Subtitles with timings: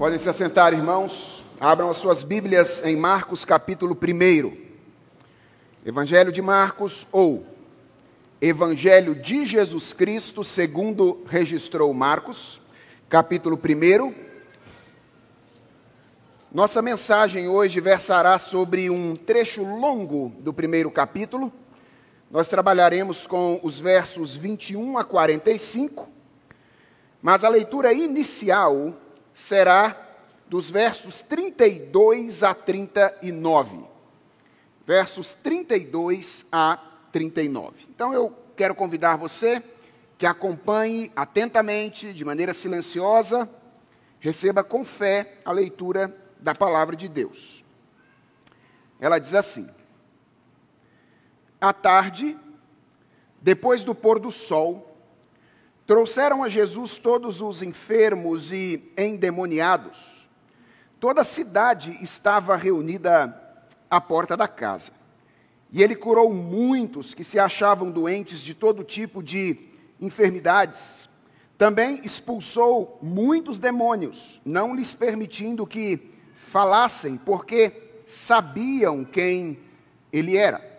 [0.00, 1.44] Podem se assentar, irmãos.
[1.60, 4.56] Abram as suas Bíblias em Marcos, capítulo 1.
[5.84, 7.44] Evangelho de Marcos, ou
[8.40, 12.62] Evangelho de Jesus Cristo, segundo registrou Marcos,
[13.10, 14.14] capítulo 1.
[16.50, 21.52] Nossa mensagem hoje versará sobre um trecho longo do primeiro capítulo.
[22.30, 26.08] Nós trabalharemos com os versos 21 a 45,
[27.20, 28.94] mas a leitura inicial
[29.40, 29.96] será
[30.48, 33.84] dos versos 32 a 39.
[34.86, 36.78] Versos 32 a
[37.10, 37.86] 39.
[37.88, 39.62] Então eu quero convidar você
[40.18, 43.48] que acompanhe atentamente, de maneira silenciosa,
[44.18, 47.64] receba com fé a leitura da palavra de Deus.
[49.00, 49.68] Ela diz assim:
[51.60, 52.36] À tarde,
[53.40, 54.89] depois do pôr do sol,
[55.90, 60.28] Trouxeram a Jesus todos os enfermos e endemoniados.
[61.00, 63.36] Toda a cidade estava reunida
[63.90, 64.92] à porta da casa.
[65.68, 69.58] E ele curou muitos que se achavam doentes de todo tipo de
[70.00, 71.08] enfermidades.
[71.58, 79.58] Também expulsou muitos demônios, não lhes permitindo que falassem, porque sabiam quem
[80.12, 80.70] ele era.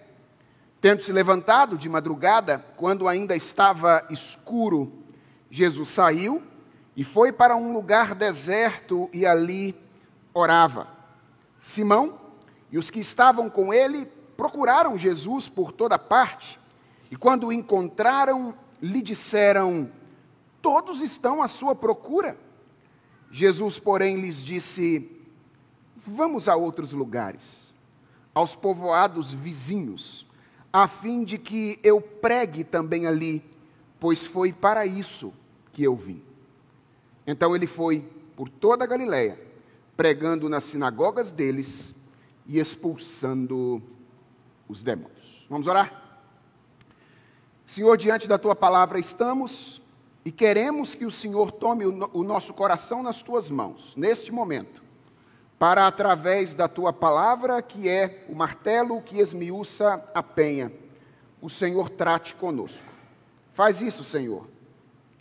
[0.80, 5.01] Tendo se levantado de madrugada, quando ainda estava escuro,
[5.52, 6.42] Jesus saiu
[6.96, 9.76] e foi para um lugar deserto e ali
[10.34, 10.88] orava.
[11.60, 12.18] Simão
[12.72, 14.06] e os que estavam com ele
[14.38, 16.58] procuraram Jesus por toda parte
[17.12, 19.92] e, quando o encontraram, lhe disseram:
[20.62, 22.38] Todos estão à sua procura.
[23.30, 25.12] Jesus, porém, lhes disse:
[25.98, 27.76] Vamos a outros lugares,
[28.34, 30.26] aos povoados vizinhos,
[30.72, 33.44] a fim de que eu pregue também ali,
[34.00, 35.34] pois foi para isso
[35.72, 36.22] que eu vim.
[37.26, 39.40] Então ele foi por toda a Galiléia,
[39.96, 41.94] pregando nas sinagogas deles
[42.46, 43.82] e expulsando
[44.68, 45.46] os demônios.
[45.50, 46.22] Vamos orar?
[47.66, 49.82] Senhor, diante da tua palavra estamos
[50.26, 54.84] e queremos que o Senhor tome o nosso coração nas tuas mãos, neste momento,
[55.58, 60.72] para através da tua palavra, que é o martelo que esmiuça a penha,
[61.42, 62.86] o Senhor trate conosco.
[63.54, 64.48] Faz isso, Senhor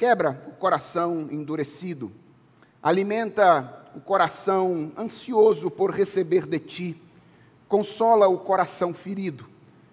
[0.01, 2.11] Quebra o coração endurecido,
[2.83, 7.03] alimenta o coração ansioso por receber de ti,
[7.69, 9.45] consola o coração ferido,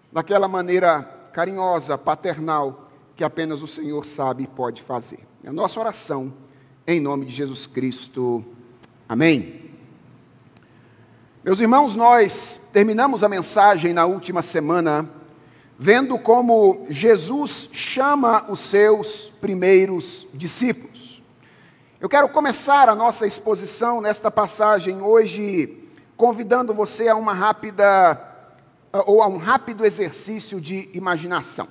[0.09, 1.01] daquela maneira
[1.33, 5.19] carinhosa, paternal, que apenas o Senhor sabe e pode fazer.
[5.43, 6.33] É a nossa oração,
[6.87, 8.45] em nome de Jesus Cristo.
[9.09, 9.71] Amém.
[11.43, 15.11] Meus irmãos, nós terminamos a mensagem na última semana
[15.77, 21.21] vendo como Jesus chama os seus primeiros discípulos.
[22.01, 25.83] Eu quero começar a nossa exposição nesta passagem hoje
[26.15, 28.19] convidando você a uma rápida
[29.05, 31.67] ou a um rápido exercício de imaginação.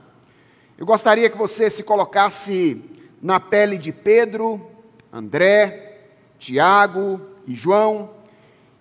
[0.79, 2.81] Eu gostaria que você se colocasse
[3.21, 4.71] na pele de Pedro,
[5.13, 6.03] André,
[6.39, 8.11] Tiago e João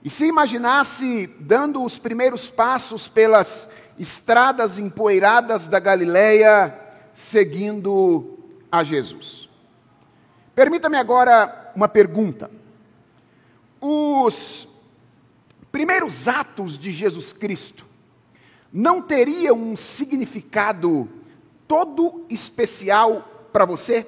[0.03, 3.67] e se imaginasse dando os primeiros passos pelas
[3.97, 6.73] estradas empoeiradas da Galileia,
[7.13, 8.37] seguindo
[8.71, 9.49] a Jesus.
[10.53, 12.49] Permita-me agora uma pergunta.
[13.79, 14.67] Os
[15.71, 17.85] primeiros atos de Jesus Cristo
[18.71, 21.09] não teriam um significado
[21.67, 24.05] todo especial para você?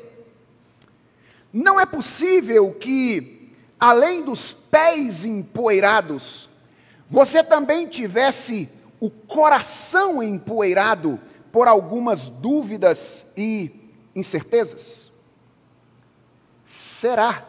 [1.53, 6.49] Não é possível que, além dos pés empoeirados,
[7.09, 11.19] você também tivesse o coração empoeirado
[11.51, 13.71] por algumas dúvidas e
[14.15, 15.11] incertezas?
[16.65, 17.45] Será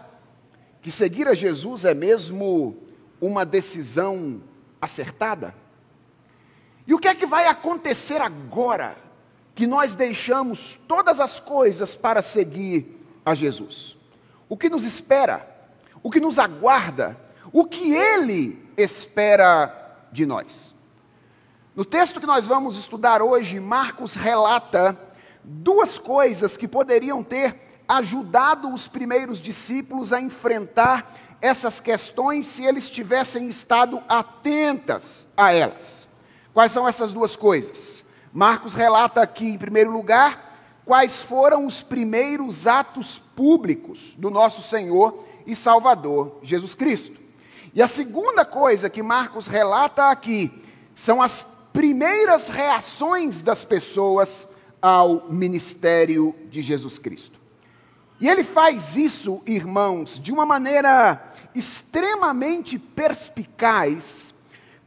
[0.83, 2.77] que seguir a Jesus é mesmo
[3.21, 4.43] uma decisão
[4.81, 5.55] acertada?
[6.87, 8.97] E o que é que vai acontecer agora
[9.55, 13.97] que nós deixamos todas as coisas para seguir a Jesus?
[14.49, 15.47] O que nos espera?
[16.03, 17.19] O que nos aguarda?
[17.53, 20.68] O que Ele espera de nós?
[21.79, 24.99] No texto que nós vamos estudar hoje, Marcos relata
[25.45, 32.91] duas coisas que poderiam ter ajudado os primeiros discípulos a enfrentar essas questões se eles
[32.91, 36.09] tivessem estado atentas a elas.
[36.53, 38.05] Quais são essas duas coisas?
[38.33, 45.25] Marcos relata aqui, em primeiro lugar, quais foram os primeiros atos públicos do nosso Senhor
[45.47, 47.21] e Salvador Jesus Cristo.
[47.73, 54.47] E a segunda coisa que Marcos relata aqui são as primeiras reações das pessoas
[54.81, 57.39] ao ministério de Jesus Cristo.
[58.21, 61.23] E ele faz isso, irmãos, de uma maneira
[61.55, 64.35] extremamente perspicaz,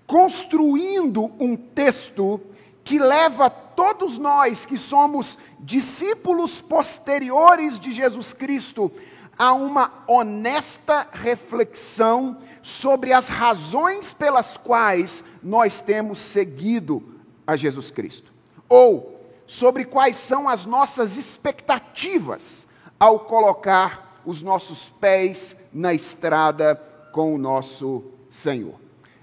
[0.06, 2.42] construindo um texto
[2.84, 8.92] que leva todos nós que somos discípulos posteriores de Jesus Cristo
[9.38, 17.04] a uma honesta reflexão sobre as razões pelas quais nós temos seguido
[17.46, 18.32] a Jesus Cristo,
[18.70, 22.68] ou sobre quais são as nossas expectativas
[23.00, 26.76] ao colocar os nossos pés na estrada
[27.12, 28.76] com o nosso Senhor.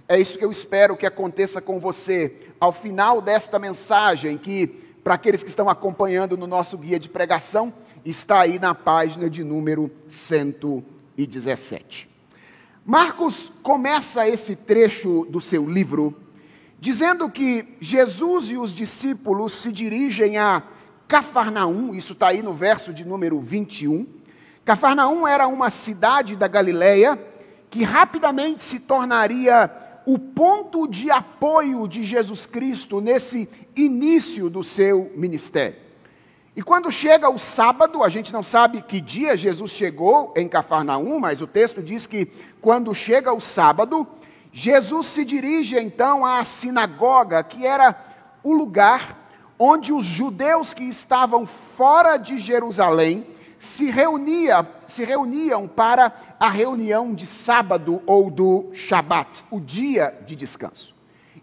[0.08, 4.66] É isso que eu espero que aconteça com você ao final desta mensagem, que,
[5.04, 7.72] para aqueles que estão acompanhando no nosso guia de pregação,
[8.04, 12.07] está aí na página de número 117.
[12.88, 16.16] Marcos começa esse trecho do seu livro
[16.80, 20.62] dizendo que Jesus e os discípulos se dirigem a
[21.06, 24.06] Cafarnaum, isso está aí no verso de número 21.
[24.64, 27.22] Cafarnaum era uma cidade da Galileia
[27.68, 29.70] que rapidamente se tornaria
[30.06, 35.87] o ponto de apoio de Jesus Cristo nesse início do seu ministério.
[36.58, 41.20] E quando chega o sábado, a gente não sabe que dia Jesus chegou em Cafarnaum,
[41.20, 42.26] mas o texto diz que
[42.60, 44.04] quando chega o sábado,
[44.52, 47.96] Jesus se dirige então à sinagoga, que era
[48.42, 53.24] o lugar onde os judeus que estavam fora de Jerusalém
[53.60, 60.34] se, reunia, se reuniam para a reunião de sábado ou do Shabat, o dia de
[60.34, 60.92] descanso.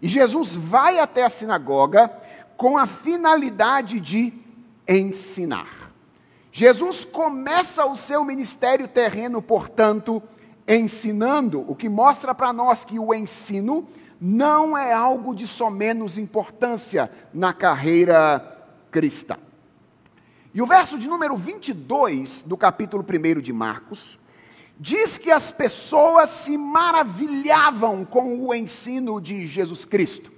[0.02, 2.12] E Jesus vai até a sinagoga
[2.58, 4.44] com a finalidade de
[4.88, 5.92] ensinar.
[6.52, 10.22] Jesus começa o seu ministério terreno, portanto,
[10.66, 13.86] ensinando, o que mostra para nós que o ensino
[14.20, 19.36] não é algo de somenos importância na carreira cristã.
[20.54, 24.18] E o verso de número 22 do capítulo 1 de Marcos
[24.78, 30.32] diz que as pessoas se maravilhavam com o ensino de Jesus Cristo.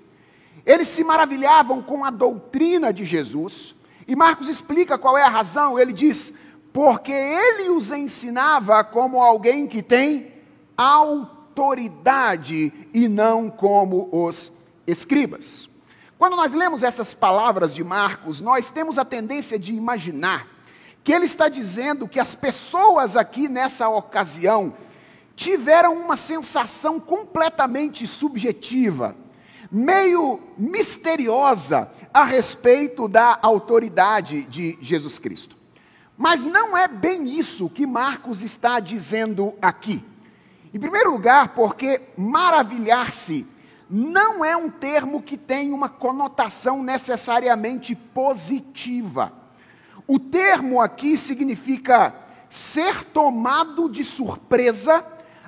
[0.67, 3.75] Eles se maravilhavam com a doutrina de Jesus,
[4.09, 5.79] e Marcos explica qual é a razão.
[5.79, 6.33] Ele diz:
[6.73, 10.33] porque ele os ensinava como alguém que tem
[10.75, 14.51] autoridade e não como os
[14.87, 15.69] escribas.
[16.17, 20.49] Quando nós lemos essas palavras de Marcos, nós temos a tendência de imaginar
[21.05, 24.75] que ele está dizendo que as pessoas aqui nessa ocasião
[25.37, 29.15] tiveram uma sensação completamente subjetiva,
[29.71, 35.57] meio misteriosa a respeito da autoridade de Jesus Cristo.
[36.17, 40.05] Mas não é bem isso que Marcos está dizendo aqui.
[40.75, 43.47] Em primeiro lugar, porque maravilhar-se
[43.89, 49.33] não é um termo que tem uma conotação necessariamente positiva.
[50.07, 52.15] O termo aqui significa
[52.51, 55.05] ser tomado de surpresa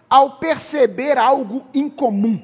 [0.09, 2.41] ao perceber algo incomum.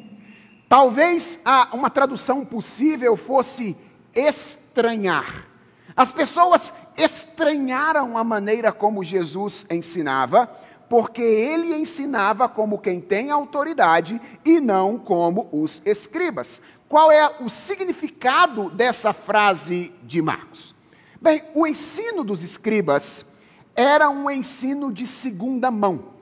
[0.68, 1.40] Talvez
[1.72, 3.76] uma tradução possível fosse
[4.16, 5.46] estranhar.
[5.94, 10.50] As pessoas estranharam a maneira como Jesus ensinava,
[10.88, 16.60] porque ele ensinava como quem tem autoridade e não como os escribas.
[16.88, 20.74] Qual é o significado dessa frase de Marcos?
[21.20, 23.26] Bem, o ensino dos escribas
[23.74, 26.14] era um ensino de segunda mão.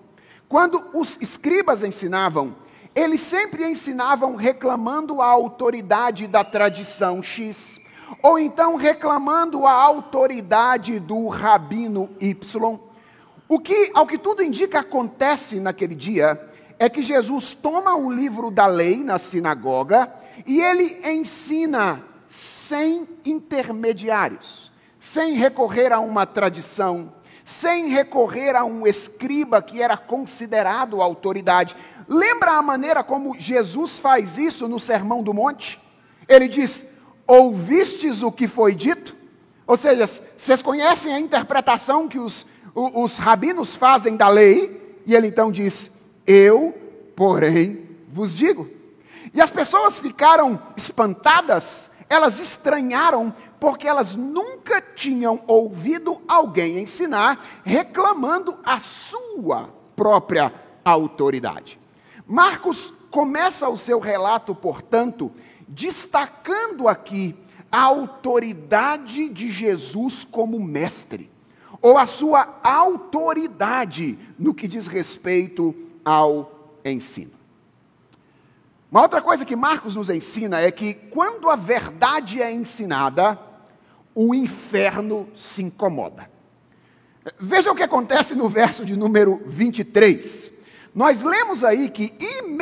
[0.49, 2.57] Quando os escribas ensinavam,
[2.95, 7.81] eles sempre ensinavam reclamando a autoridade da tradição X
[8.23, 12.79] ou então reclamando a autoridade do rabino Y.
[13.49, 16.41] O que, ao que tudo indica, acontece naquele dia
[16.79, 20.13] é que Jesus toma o livro da lei na sinagoga
[20.47, 27.13] e ele ensina sem intermediários, sem recorrer a uma tradição,
[27.45, 31.77] sem recorrer a um escriba que era considerado autoridade.
[32.09, 35.81] Lembra a maneira como Jesus faz isso no Sermão do Monte?
[36.27, 36.85] Ele diz:
[37.27, 39.15] ouvistes o que foi dito?
[39.67, 45.01] Ou seja, vocês conhecem a interpretação que os, os, os rabinos fazem da lei?
[45.07, 45.91] E ele então diz:
[46.27, 46.75] Eu,
[47.17, 48.69] porém, vos digo.
[49.33, 58.59] E as pessoas ficaram espantadas, elas estranharam, porque elas nunca tinham ouvido alguém ensinar reclamando
[58.63, 60.53] a sua própria
[60.85, 61.81] autoridade.
[62.27, 65.33] Marcos começa o seu relato, portanto,
[65.69, 67.35] destacando aqui
[67.71, 71.31] a autoridade de Jesus como mestre,
[71.83, 77.33] ou a sua autoridade no que diz respeito ao ensino.
[78.91, 83.37] Uma outra coisa que Marcos nos ensina é que quando a verdade é ensinada,
[84.15, 86.31] o inferno se incomoda.
[87.39, 90.53] Veja o que acontece no verso de número 23.
[90.95, 92.15] nós lemos aí que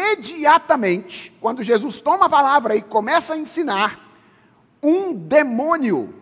[0.02, 4.00] imediatamente, quando Jesus toma a palavra e começa a ensinar,
[4.82, 6.14] um demônio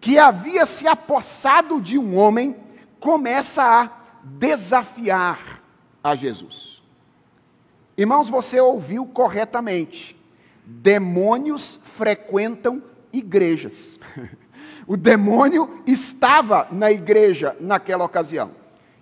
[0.00, 2.56] que havia se apossado de um homem
[2.98, 3.90] começa a
[4.24, 5.62] desafiar
[6.02, 6.82] a Jesus.
[7.96, 10.16] Irmãos, você ouviu corretamente.
[10.64, 13.98] Demônios frequentam igrejas.
[14.84, 18.50] O demônio estava na igreja naquela ocasião.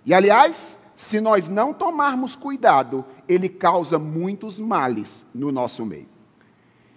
[0.05, 6.07] E aliás, se nós não tomarmos cuidado, ele causa muitos males no nosso meio.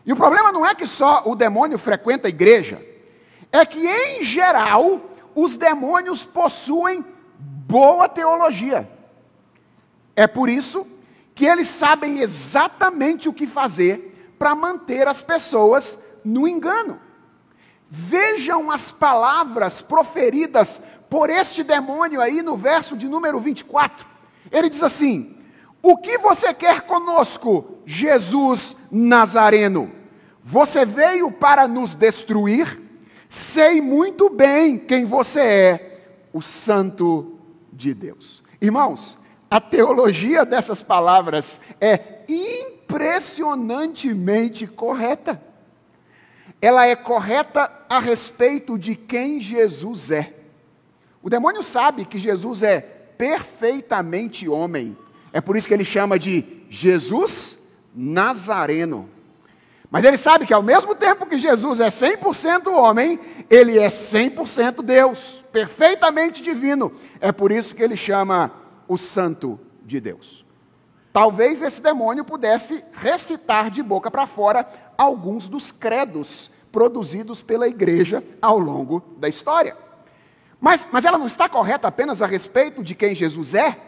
[0.05, 2.85] E o problema não é que só o demônio frequenta a igreja,
[3.51, 5.01] é que, em geral,
[5.35, 7.03] os demônios possuem
[7.67, 8.87] boa teologia.
[10.15, 10.87] É por isso
[11.35, 17.01] que eles sabem exatamente o que fazer para manter as pessoas no engano.
[17.89, 24.07] Vejam as palavras proferidas por este demônio aí no verso de número 24.
[24.51, 25.37] Ele diz assim:
[25.83, 29.91] O que você quer conosco, Jesus Nazareno?
[30.43, 32.83] Você veio para nos destruir?
[33.29, 36.01] Sei muito bem quem você é,
[36.33, 37.39] o Santo
[37.73, 38.43] de Deus.
[38.61, 39.17] Irmãos,
[39.51, 45.41] a teologia dessas palavras é impressionantemente correta.
[46.61, 50.44] Ela é correta a respeito de quem Jesus é.
[51.25, 54.95] O demônio sabe que Jesus é perfeitamente homem.
[55.33, 57.59] É por isso que ele chama de Jesus
[57.95, 59.09] Nazareno.
[59.91, 64.83] Mas ele sabe que ao mesmo tempo que Jesus é 100% homem, ele é 100%
[64.83, 66.93] Deus, perfeitamente divino.
[67.19, 68.53] É por isso que ele chama
[68.87, 70.45] o Santo de Deus.
[71.11, 78.23] Talvez esse demônio pudesse recitar de boca para fora alguns dos credos produzidos pela igreja
[78.43, 79.84] ao longo da história.
[80.65, 83.79] Mas, mas ela não está correta apenas a respeito de quem Jesus é?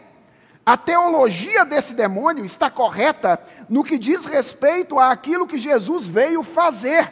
[0.63, 7.11] A teologia desse demônio está correta no que diz respeito àquilo que Jesus veio fazer: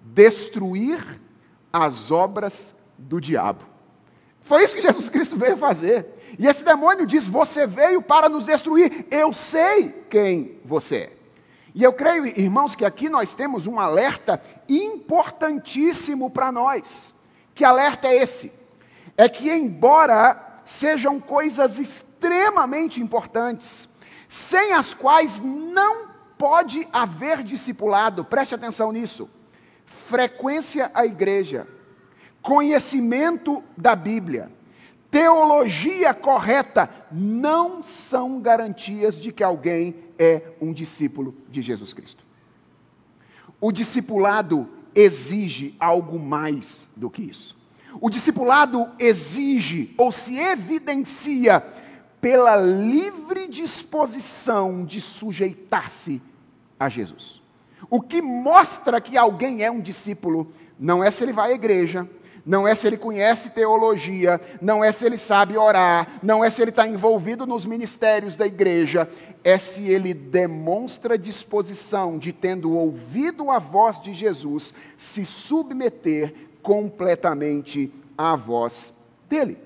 [0.00, 1.20] destruir
[1.72, 3.64] as obras do diabo.
[4.42, 6.06] Foi isso que Jesus Cristo veio fazer.
[6.38, 11.12] E esse demônio diz: Você veio para nos destruir, eu sei quem você é.
[11.74, 17.11] E eu creio, irmãos, que aqui nós temos um alerta importantíssimo para nós.
[17.54, 18.52] Que alerta é esse?
[19.16, 23.88] É que, embora sejam coisas extremamente importantes,
[24.28, 29.28] sem as quais não pode haver discipulado, preste atenção nisso.
[29.84, 31.68] Frequência à igreja,
[32.40, 34.50] conhecimento da Bíblia,
[35.10, 42.24] teologia correta não são garantias de que alguém é um discípulo de Jesus Cristo.
[43.60, 47.56] O discipulado exige algo mais do que isso.
[48.00, 51.60] O discipulado exige ou se evidencia
[52.20, 56.22] pela livre disposição de sujeitar-se
[56.78, 57.42] a Jesus.
[57.90, 62.08] O que mostra que alguém é um discípulo não é se ele vai à igreja,
[62.44, 66.60] não é se ele conhece teologia, não é se ele sabe orar, não é se
[66.60, 69.08] ele está envolvido nos ministérios da igreja,
[69.44, 77.92] é se ele demonstra disposição de, tendo ouvido a voz de Jesus, se submeter completamente
[78.16, 78.92] à voz
[79.28, 79.58] dele.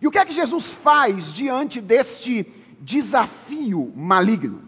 [0.00, 2.46] E o que é que Jesus faz diante deste
[2.80, 4.62] desafio maligno?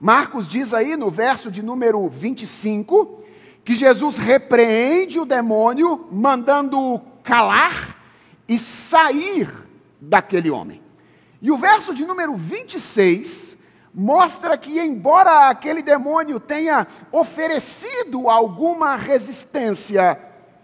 [0.00, 3.24] Marcos diz aí no verso de número 25
[3.64, 7.96] que Jesus repreende o demônio, mandando-o calar
[8.46, 9.48] e sair
[10.00, 10.82] daquele homem.
[11.40, 13.56] E o verso de número 26
[13.94, 20.18] mostra que, embora aquele demônio tenha oferecido alguma resistência,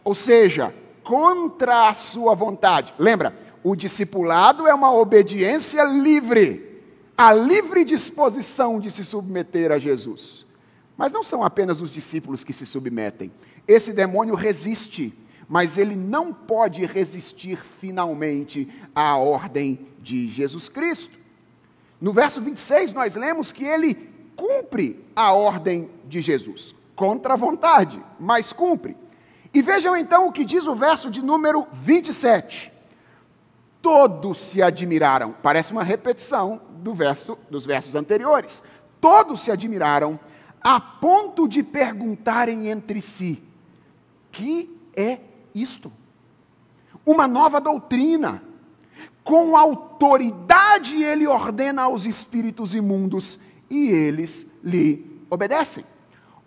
[0.04, 6.82] ou seja, contra a sua vontade, lembra, o discipulado é uma obediência livre,
[7.16, 10.46] a livre disposição de se submeter a Jesus.
[11.00, 13.32] Mas não são apenas os discípulos que se submetem.
[13.66, 15.14] Esse demônio resiste,
[15.48, 21.18] mas ele não pode resistir finalmente à ordem de Jesus Cristo.
[21.98, 23.94] No verso 26, nós lemos que ele
[24.36, 28.94] cumpre a ordem de Jesus, contra a vontade, mas cumpre.
[29.54, 32.70] E vejam então o que diz o verso de número 27.
[33.80, 38.62] Todos se admiraram, parece uma repetição do verso, dos versos anteriores.
[39.00, 40.20] Todos se admiraram
[40.62, 43.42] a ponto de perguntarem entre si:
[44.30, 45.18] que é
[45.54, 45.92] isto?
[47.04, 48.42] Uma nova doutrina.
[49.22, 55.84] Com autoridade ele ordena aos espíritos imundos e eles lhe obedecem.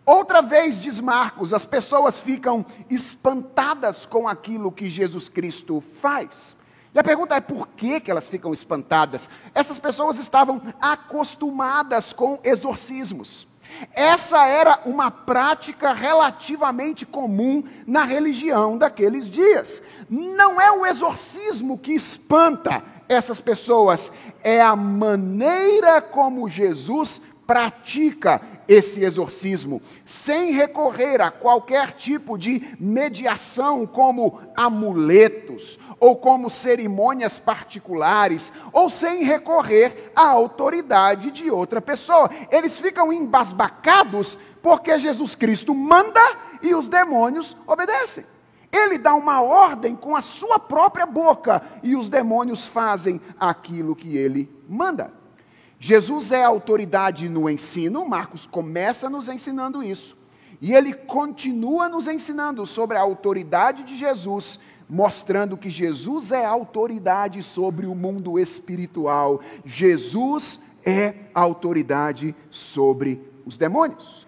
[0.05, 6.57] Outra vez, diz Marcos, as pessoas ficam espantadas com aquilo que Jesus Cristo faz.
[6.93, 9.29] E a pergunta é por que, que elas ficam espantadas?
[9.55, 13.47] Essas pessoas estavam acostumadas com exorcismos.
[13.93, 19.81] Essa era uma prática relativamente comum na religião daqueles dias.
[20.09, 24.11] Não é o exorcismo que espanta essas pessoas,
[24.43, 33.85] é a maneira como Jesus pratica esse exorcismo, sem recorrer a qualquer tipo de mediação,
[33.85, 42.29] como amuletos, ou como cerimônias particulares, ou sem recorrer à autoridade de outra pessoa.
[42.51, 46.21] Eles ficam embasbacados porque Jesus Cristo manda
[46.61, 48.25] e os demônios obedecem.
[48.71, 54.17] Ele dá uma ordem com a sua própria boca e os demônios fazem aquilo que
[54.17, 55.22] ele manda.
[55.85, 60.15] Jesus é autoridade no ensino, Marcos começa nos ensinando isso.
[60.61, 67.43] E ele continua nos ensinando sobre a autoridade de Jesus, mostrando que Jesus é autoridade
[67.43, 69.41] sobre o mundo espiritual.
[69.65, 74.25] Jesus é autoridade sobre os demônios.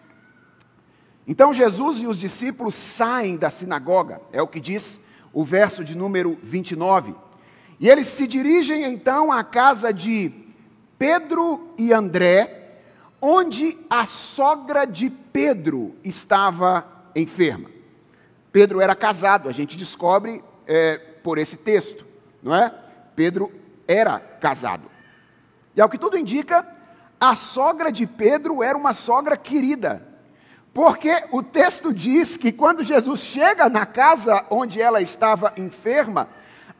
[1.26, 5.00] Então Jesus e os discípulos saem da sinagoga, é o que diz
[5.32, 7.15] o verso de número 29.
[7.80, 10.44] E eles se dirigem então à casa de
[10.97, 12.79] Pedro e André,
[13.21, 17.69] onde a sogra de Pedro estava enferma.
[18.51, 22.05] Pedro era casado, a gente descobre é, por esse texto,
[22.41, 22.73] não é?
[23.15, 23.51] Pedro
[23.88, 24.89] era casado.
[25.75, 26.65] E ao que tudo indica,
[27.19, 30.08] a sogra de Pedro era uma sogra querida.
[30.73, 36.29] Porque o texto diz que quando Jesus chega na casa onde ela estava enferma,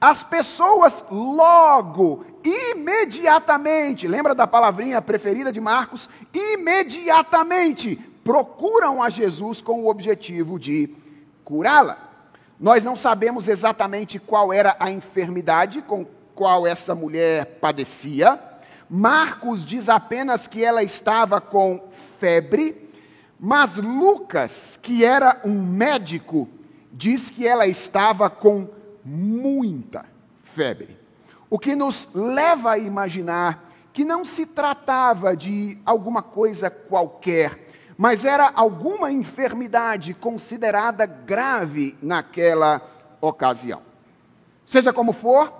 [0.06, 6.08] as pessoas logo, imediatamente, lembra da palavrinha preferida de Marcos?
[6.32, 10.96] Imediatamente procuram a Jesus com o objetivo de
[11.44, 11.98] curá-la.
[12.60, 18.40] Nós não sabemos exatamente qual era a enfermidade com qual essa mulher padecia.
[18.88, 21.84] Marcos diz apenas que ela estava com
[22.20, 22.92] febre,
[23.40, 26.48] mas Lucas, que era um médico,
[26.94, 28.70] diz que ela estava com
[29.06, 30.06] muita
[30.42, 30.98] febre.
[31.50, 38.26] O que nos leva a imaginar que não se tratava de alguma coisa qualquer, mas
[38.26, 42.82] era alguma enfermidade considerada grave naquela
[43.22, 43.82] ocasião.
[44.66, 45.54] Seja como for,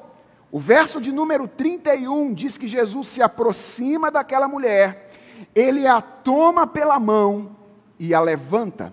[0.52, 5.12] o verso de número 31 diz que Jesus se aproxima daquela mulher,
[5.54, 7.56] ele a toma pela mão
[8.00, 8.92] e a levanta.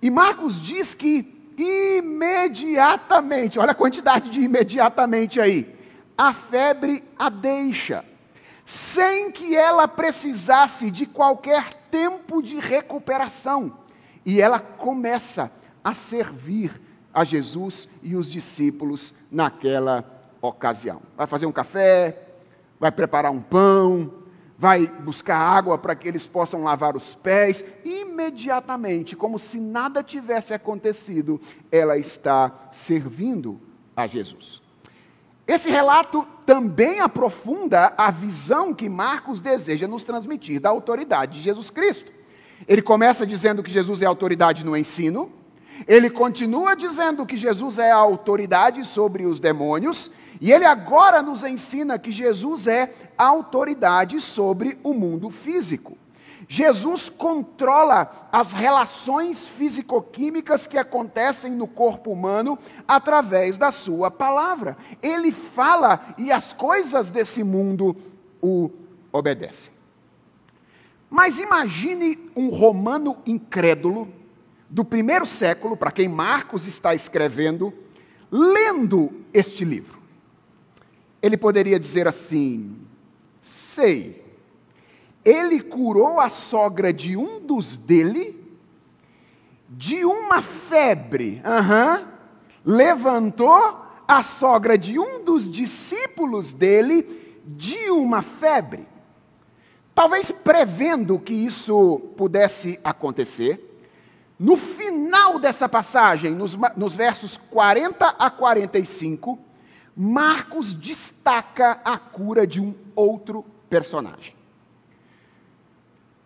[0.00, 5.74] E Marcos diz que imediatamente, olha a quantidade de imediatamente aí,
[6.16, 8.04] a febre a deixa,
[8.64, 13.78] sem que ela precisasse de qualquer tempo de recuperação.
[14.24, 16.80] E ela começa a servir
[17.12, 20.04] a Jesus e os discípulos naquela
[20.40, 21.02] ocasião.
[21.16, 22.22] Vai fazer um café,
[22.80, 24.23] vai preparar um pão,
[24.56, 27.64] vai buscar água para que eles possam lavar os pés.
[27.84, 31.40] Imediatamente, como se nada tivesse acontecido,
[31.70, 33.60] ela está servindo
[33.96, 34.62] a Jesus.
[35.46, 41.68] Esse relato também aprofunda a visão que Marcos deseja nos transmitir da autoridade de Jesus
[41.68, 42.10] Cristo.
[42.66, 45.30] Ele começa dizendo que Jesus é autoridade no ensino,
[45.86, 50.10] ele continua dizendo que Jesus é a autoridade sobre os demônios,
[50.44, 55.96] e ele agora nos ensina que Jesus é autoridade sobre o mundo físico.
[56.46, 64.76] Jesus controla as relações físico-químicas que acontecem no corpo humano através da sua palavra.
[65.02, 67.96] Ele fala e as coisas desse mundo
[68.42, 68.70] o
[69.10, 69.72] obedecem.
[71.08, 74.12] Mas imagine um romano incrédulo
[74.68, 77.72] do primeiro século, para quem Marcos está escrevendo,
[78.30, 80.03] lendo este livro.
[81.24, 82.76] Ele poderia dizer assim:
[83.42, 84.24] sei
[85.24, 88.40] ele curou a sogra de um dos dele
[89.68, 91.42] de uma febre.
[91.44, 92.06] Uhum.
[92.64, 98.86] Levantou a sogra de um dos discípulos dele de uma febre.
[99.94, 103.70] Talvez prevendo que isso pudesse acontecer,
[104.38, 109.38] no final dessa passagem, nos, nos versos 40 a 45,
[109.96, 114.34] Marcos destaca a cura de um outro personagem.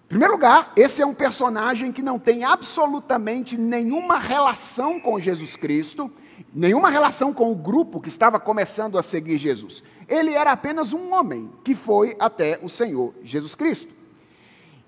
[0.06, 5.54] Em primeiro lugar, esse é um personagem que não tem absolutamente nenhuma relação com Jesus
[5.54, 6.10] Cristo,
[6.54, 9.84] nenhuma relação com o grupo que estava começando a seguir Jesus.
[10.08, 13.92] Ele era apenas um homem que foi até o Senhor Jesus Cristo.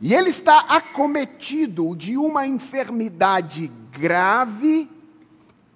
[0.00, 4.88] E ele está acometido de uma enfermidade grave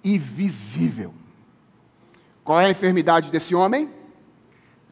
[0.03, 1.13] e visível.
[2.45, 3.89] Qual é a enfermidade desse homem?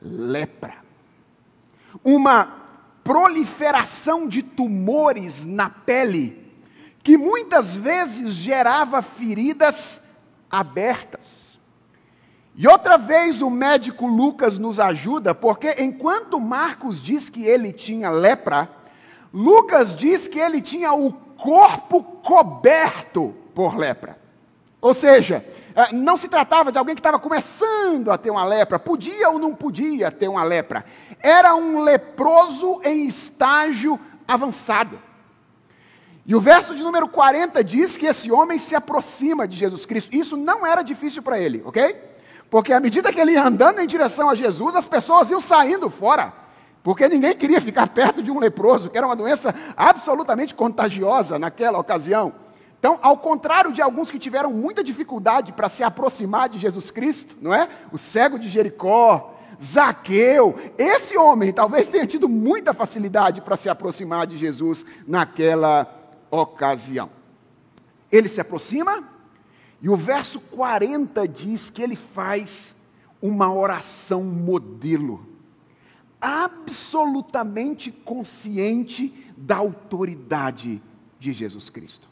[0.01, 0.77] Lepra.
[2.03, 2.51] Uma
[3.03, 6.51] proliferação de tumores na pele
[7.03, 10.01] que muitas vezes gerava feridas
[10.49, 11.59] abertas.
[12.55, 18.09] E outra vez o médico Lucas nos ajuda, porque enquanto Marcos diz que ele tinha
[18.09, 18.69] lepra,
[19.31, 24.17] Lucas diz que ele tinha o corpo coberto por lepra.
[24.81, 25.45] Ou seja,
[25.91, 29.55] não se tratava de alguém que estava começando a ter uma lepra, podia ou não
[29.55, 30.85] podia ter uma lepra.
[31.19, 34.99] Era um leproso em estágio avançado.
[36.25, 40.15] E o verso de número 40 diz que esse homem se aproxima de Jesus Cristo.
[40.15, 41.95] Isso não era difícil para ele, ok?
[42.49, 45.89] Porque à medida que ele ia andando em direção a Jesus, as pessoas iam saindo
[45.89, 46.31] fora.
[46.81, 51.79] Porque ninguém queria ficar perto de um leproso, que era uma doença absolutamente contagiosa naquela
[51.79, 52.33] ocasião.
[52.83, 57.33] Então, ao contrário de alguns que tiveram muita dificuldade para se aproximar de Jesus Cristo,
[57.39, 57.69] não é?
[57.93, 64.27] O cego de Jericó, Zaqueu, esse homem talvez tenha tido muita facilidade para se aproximar
[64.27, 65.87] de Jesus naquela
[66.29, 67.09] ocasião.
[68.11, 69.01] Ele se aproxima
[69.81, 72.75] e o verso 40 diz que ele faz
[73.21, 75.25] uma oração modelo
[76.19, 80.83] absolutamente consciente da autoridade
[81.17, 82.11] de Jesus Cristo.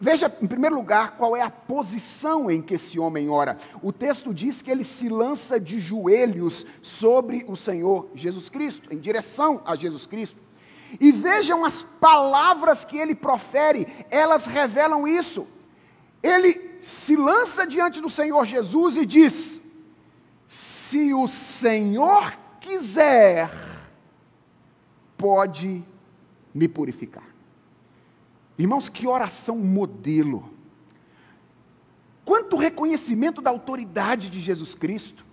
[0.00, 3.58] Veja, em primeiro lugar, qual é a posição em que esse homem ora.
[3.82, 8.98] O texto diz que ele se lança de joelhos sobre o Senhor Jesus Cristo, em
[8.98, 10.40] direção a Jesus Cristo.
[10.98, 15.46] E vejam as palavras que ele profere, elas revelam isso.
[16.22, 19.60] Ele se lança diante do Senhor Jesus e diz:
[20.48, 23.50] Se o Senhor quiser,
[25.16, 25.84] pode
[26.52, 27.29] me purificar.
[28.60, 30.50] Irmãos, que oração modelo.
[32.26, 35.24] Quanto reconhecimento da autoridade de Jesus Cristo.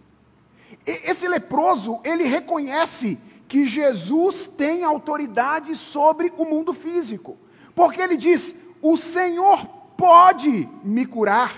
[0.85, 7.37] Esse leproso, ele reconhece que Jesus tem autoridade sobre o mundo físico.
[7.75, 9.65] Porque ele diz: "O Senhor
[9.97, 11.53] pode me curar".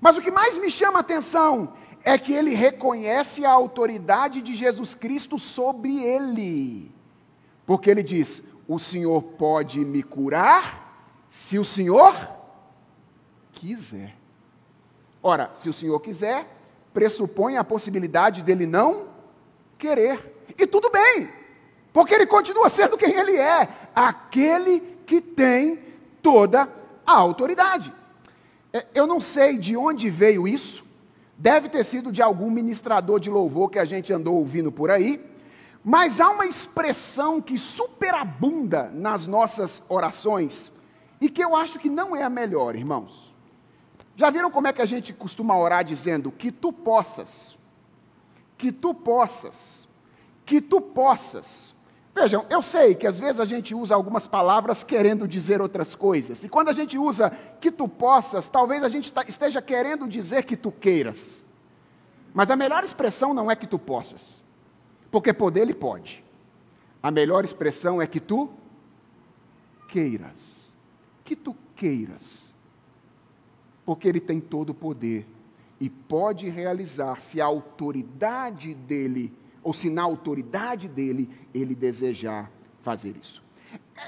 [0.00, 4.56] Mas o que mais me chama a atenção é que ele reconhece a autoridade de
[4.56, 6.90] Jesus Cristo sobre ele.
[7.64, 8.42] Porque ele diz:
[8.72, 12.14] O Senhor pode me curar se o Senhor
[13.52, 14.16] quiser.
[15.22, 16.46] Ora, se o Senhor quiser,
[16.94, 19.08] pressupõe a possibilidade dele não
[19.76, 20.44] querer.
[20.58, 21.28] E tudo bem,
[21.92, 25.78] porque ele continua sendo quem ele é aquele que tem
[26.22, 26.66] toda
[27.04, 27.92] a autoridade.
[28.72, 30.82] É, eu não sei de onde veio isso,
[31.42, 35.20] Deve ter sido de algum ministrador de louvor que a gente andou ouvindo por aí.
[35.84, 40.72] Mas há uma expressão que superabunda nas nossas orações
[41.20, 43.32] e que eu acho que não é a melhor, irmãos.
[44.14, 47.56] Já viram como é que a gente costuma orar dizendo que tu possas,
[48.56, 49.88] que tu possas,
[50.44, 51.74] que tu possas.
[52.14, 56.44] Vejam, eu sei que às vezes a gente usa algumas palavras querendo dizer outras coisas.
[56.44, 60.56] E quando a gente usa que tu possas, talvez a gente esteja querendo dizer que
[60.56, 61.42] tu queiras.
[62.34, 64.41] Mas a melhor expressão não é que tu possas.
[65.12, 66.24] Porque poder ele pode.
[67.02, 68.50] A melhor expressão é que tu
[69.86, 70.36] queiras.
[71.22, 72.52] Que tu queiras.
[73.84, 75.26] Porque ele tem todo o poder
[75.78, 82.50] e pode realizar se a autoridade dele ou se na autoridade dele ele desejar
[82.82, 83.42] fazer isso.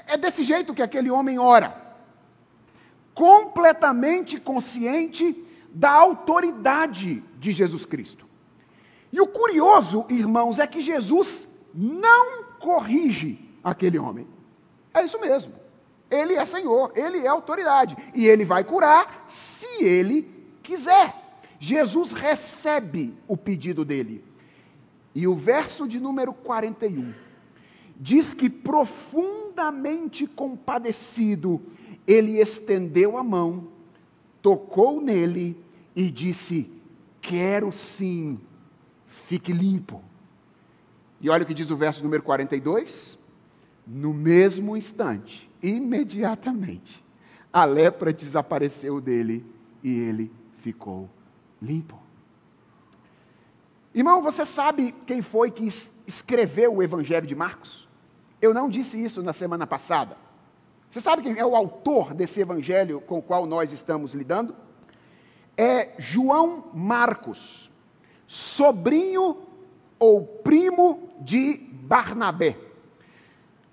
[0.07, 1.95] É, é desse jeito que aquele homem ora,
[3.13, 8.24] completamente consciente da autoridade de Jesus Cristo.
[9.15, 14.27] E o curioso, irmãos, é que Jesus não corrige aquele homem.
[14.93, 15.53] É isso mesmo.
[16.11, 17.95] Ele é Senhor, ele é autoridade.
[18.13, 20.29] E ele vai curar se ele
[20.61, 21.15] quiser.
[21.57, 24.21] Jesus recebe o pedido dele.
[25.15, 27.13] E o verso de número 41
[27.95, 31.61] diz que profundamente compadecido,
[32.05, 33.69] ele estendeu a mão,
[34.41, 35.57] tocou nele
[35.95, 36.69] e disse:
[37.21, 38.37] Quero sim,
[39.25, 40.01] fique limpo.
[41.19, 43.17] E olha o que diz o verso número 42.
[43.85, 47.03] No mesmo instante, imediatamente,
[47.53, 49.45] a lepra desapareceu dele
[49.83, 51.09] e ele ficou
[51.61, 51.99] limpo.
[53.93, 55.67] Irmão, você sabe quem foi que
[56.07, 57.87] escreveu o Evangelho de Marcos?
[58.41, 60.17] Eu não disse isso na semana passada.
[60.89, 64.55] Você sabe quem é o autor desse evangelho com o qual nós estamos lidando?
[65.57, 67.71] É João Marcos,
[68.27, 69.37] sobrinho
[69.99, 72.57] ou primo de Barnabé.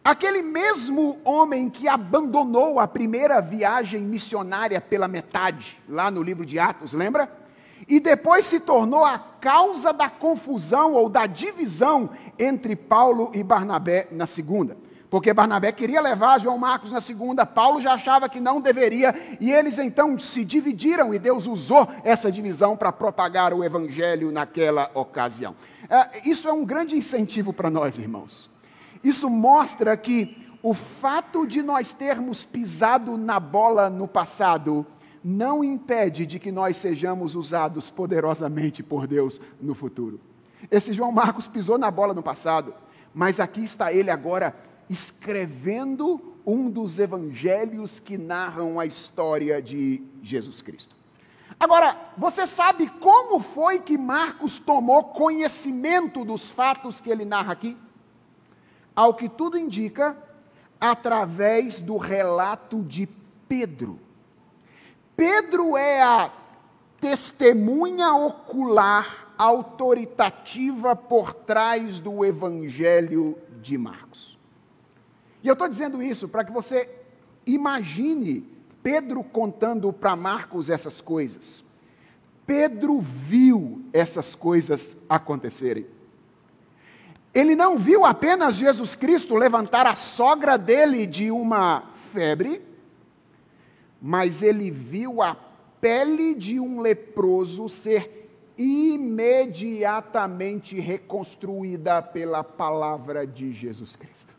[0.05, 6.59] Aquele mesmo homem que abandonou a primeira viagem missionária pela metade, lá no livro de
[6.59, 7.43] Atos, lembra?
[7.89, 14.09] e depois se tornou a causa da confusão ou da divisão entre Paulo e Barnabé
[14.11, 14.77] na segunda.
[15.13, 19.53] Porque Barnabé queria levar João Marcos na segunda, Paulo já achava que não deveria, e
[19.53, 25.55] eles então se dividiram, e Deus usou essa divisão para propagar o evangelho naquela ocasião.
[25.91, 28.49] É, isso é um grande incentivo para nós, irmãos.
[29.05, 34.87] Isso mostra que o fato de nós termos pisado na bola no passado
[35.23, 40.19] não impede de que nós sejamos usados poderosamente por Deus no futuro.
[40.71, 42.73] Esse João Marcos pisou na bola no passado,
[43.13, 50.61] mas aqui está ele agora escrevendo um dos evangelhos que narram a história de Jesus
[50.61, 50.95] Cristo.
[51.59, 57.77] Agora, você sabe como foi que Marcos tomou conhecimento dos fatos que ele narra aqui?
[58.95, 60.17] Ao que tudo indica,
[60.81, 63.09] através do relato de
[63.49, 63.99] Pedro.
[65.17, 66.31] Pedro é a
[67.01, 74.32] testemunha ocular autoritativa por trás do Evangelho de Marcos.
[75.43, 76.89] E eu estou dizendo isso para que você
[77.45, 78.47] imagine
[78.83, 81.63] Pedro contando para Marcos essas coisas.
[82.47, 85.87] Pedro viu essas coisas acontecerem.
[87.33, 92.61] Ele não viu apenas Jesus Cristo levantar a sogra dele de uma febre,
[94.01, 95.35] mas ele viu a
[95.81, 98.19] pele de um leproso ser
[98.59, 104.35] imediatamente reconstruída pela palavra de Jesus Cristo.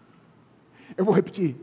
[0.97, 1.55] Eu vou repetir.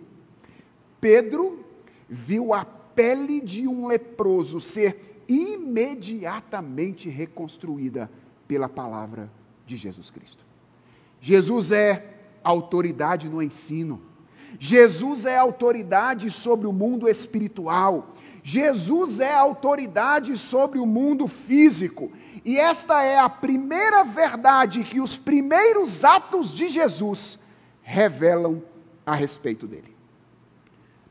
[1.00, 1.64] Pedro
[2.08, 8.10] viu a pele de um leproso ser imediatamente reconstruída
[8.48, 9.30] pela palavra
[9.64, 10.44] de Jesus Cristo.
[11.20, 14.00] Jesus é autoridade no ensino.
[14.58, 18.14] Jesus é autoridade sobre o mundo espiritual.
[18.42, 22.10] Jesus é autoridade sobre o mundo físico.
[22.44, 27.38] E esta é a primeira verdade que os primeiros atos de Jesus
[27.82, 28.62] revelam
[29.04, 29.94] a respeito dele.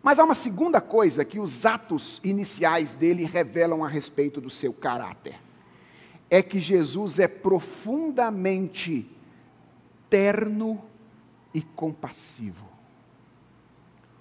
[0.01, 4.73] Mas há uma segunda coisa que os atos iniciais dele revelam a respeito do seu
[4.73, 5.37] caráter.
[6.29, 9.09] É que Jesus é profundamente
[10.09, 10.81] terno
[11.53, 12.67] e compassivo.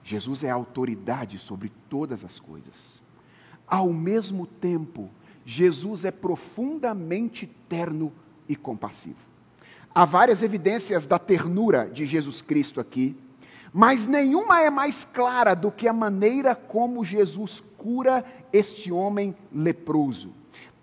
[0.02, 3.02] Jesus é autoridade sobre todas as coisas.
[3.66, 5.11] Ao mesmo tempo,
[5.44, 8.12] Jesus é profundamente terno
[8.48, 9.28] e compassivo.
[9.94, 13.16] Há várias evidências da ternura de Jesus Cristo aqui,
[13.72, 20.33] mas nenhuma é mais clara do que a maneira como Jesus cura este homem leproso.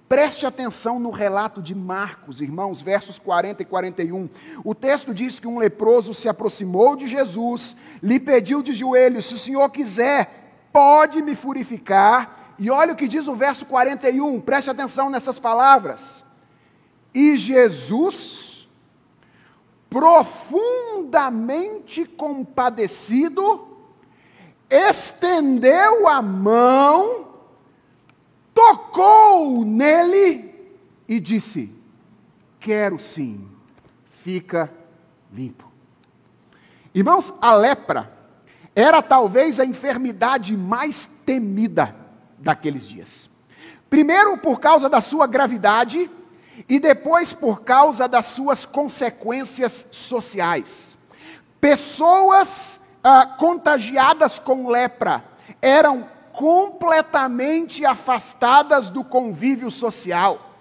[0.08, 4.30] Preste atenção no relato de Marcos, irmãos, versos 40 e 41.
[4.64, 9.34] O texto diz que um leproso se aproximou de Jesus, lhe pediu de joelhos: Se
[9.34, 12.54] o senhor quiser, pode me purificar.
[12.60, 16.24] E olha o que diz o verso 41, preste atenção nessas palavras.
[17.14, 18.45] E Jesus,
[19.96, 23.66] profundamente compadecido,
[24.70, 27.30] estendeu a mão
[28.54, 30.54] tocou nele
[31.08, 31.74] e disse:
[32.60, 33.48] Quero sim,
[34.22, 34.70] fica
[35.32, 35.72] limpo.
[36.94, 38.12] Irmãos, a lepra
[38.76, 41.96] era talvez a enfermidade mais temida
[42.38, 43.30] daqueles dias.
[43.90, 46.12] Primeiro por causa da sua gravidade
[46.68, 50.98] e depois por causa das suas consequências sociais.
[51.60, 55.24] Pessoas ah, contagiadas com lepra
[55.62, 60.52] eram completamente afastadas do convívio social.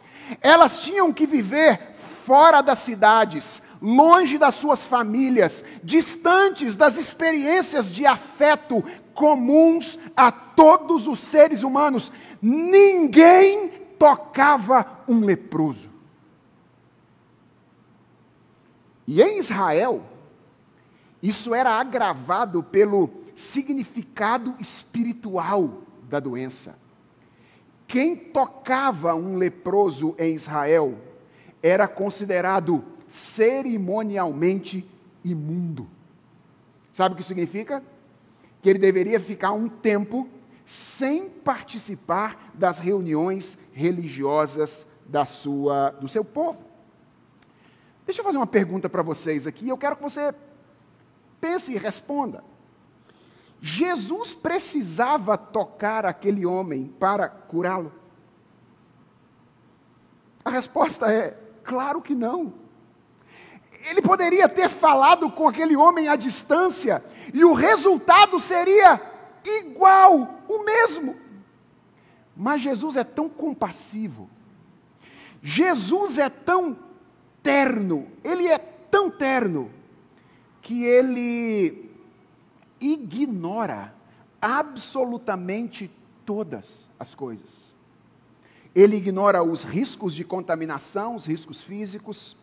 [0.41, 8.07] Elas tinham que viver fora das cidades, longe das suas famílias, distantes das experiências de
[8.07, 8.83] afeto
[9.15, 12.13] comuns a todos os seres humanos.
[12.41, 15.89] Ninguém tocava um leproso.
[19.07, 20.05] E em Israel,
[21.23, 26.79] isso era agravado pelo significado espiritual da doença.
[27.89, 30.99] Quem tocava um leproso em Israel
[31.63, 34.87] era considerado cerimonialmente
[35.25, 35.89] imundo.
[36.93, 37.83] Sabe o que significa?
[38.61, 40.29] Que ele deveria ficar um tempo
[40.67, 46.59] sem participar das reuniões religiosas da sua, do seu povo.
[48.07, 50.35] Deixa eu fazer uma pergunta para vocês aqui, eu quero que você
[51.41, 52.43] pense e responda.
[53.61, 57.93] Jesus precisava tocar aquele homem para curá-lo?
[60.45, 62.53] A resposta é: claro que não.
[63.91, 69.01] Ele poderia ter falado com aquele homem à distância e o resultado seria
[69.45, 71.24] igual, o mesmo.
[72.37, 74.29] Mas Jesus é tão compassivo,
[75.43, 76.77] Jesus é tão
[77.43, 79.71] terno, ele é tão terno,
[80.63, 81.91] que ele
[82.81, 83.95] ignora
[84.41, 85.91] absolutamente
[86.25, 87.65] todas as coisas.
[88.75, 92.37] Ele ignora os riscos de contaminação, os riscos físicos,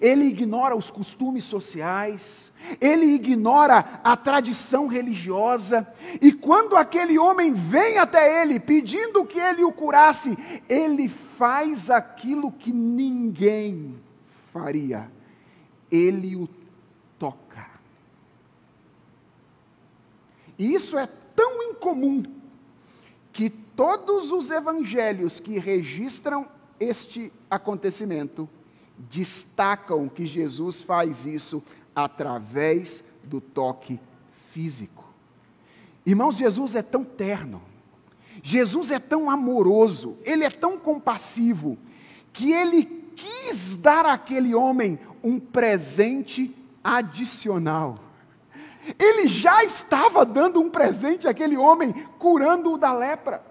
[0.00, 5.86] ele ignora os costumes sociais, ele ignora a tradição religiosa,
[6.20, 10.36] e quando aquele homem vem até ele pedindo que ele o curasse,
[10.68, 13.94] ele faz aquilo que ninguém
[14.52, 15.10] faria.
[15.90, 16.48] Ele o
[17.18, 17.66] toca.
[20.58, 22.22] E isso é tão incomum
[23.32, 26.48] que todos os evangelhos que registram
[26.80, 28.48] este acontecimento
[29.10, 31.62] destacam que Jesus faz isso
[31.94, 34.00] através do toque
[34.52, 35.04] físico.
[36.04, 37.62] Irmãos, Jesus é tão terno,
[38.42, 41.76] Jesus é tão amoroso, ele é tão compassivo,
[42.32, 42.84] que ele
[43.14, 47.98] quis dar àquele homem um presente adicional.
[48.98, 53.44] Ele já estava dando um presente àquele homem, curando-o da lepra.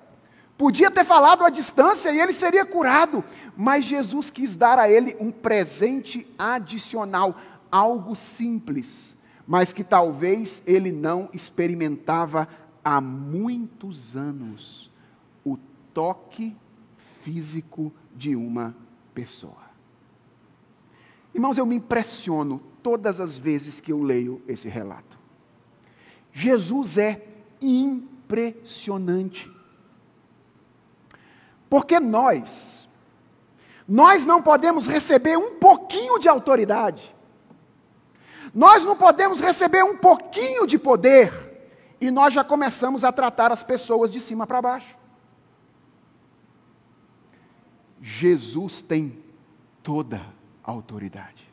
[0.58, 3.24] Podia ter falado à distância e ele seria curado,
[3.56, 7.36] mas Jesus quis dar a ele um presente adicional,
[7.72, 9.16] algo simples,
[9.46, 12.48] mas que talvez ele não experimentava
[12.84, 14.90] há muitos anos
[15.46, 15.58] o
[15.94, 16.56] toque
[17.22, 18.76] físico de uma
[19.14, 19.68] pessoa.
[21.36, 25.20] Irmãos, eu me impressiono todas as vezes que eu leio esse relato.
[26.34, 27.28] Jesus é
[27.62, 29.52] impressionante.
[31.70, 32.88] Porque nós,
[33.88, 37.16] nós não podemos receber um pouquinho de autoridade,
[38.54, 41.32] nós não podemos receber um pouquinho de poder,
[42.00, 44.96] e nós já começamos a tratar as pessoas de cima para baixo.
[48.02, 49.22] Jesus tem
[49.84, 50.22] toda
[50.64, 51.48] a autoridade.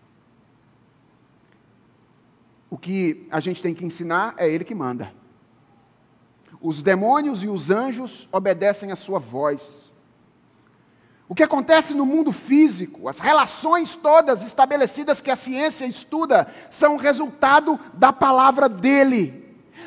[2.70, 5.12] O que a gente tem que ensinar é Ele que manda.
[6.60, 9.83] Os demônios e os anjos obedecem a sua voz.
[11.28, 16.96] O que acontece no mundo físico, as relações todas estabelecidas que a ciência estuda, são
[16.96, 19.42] resultado da palavra dele.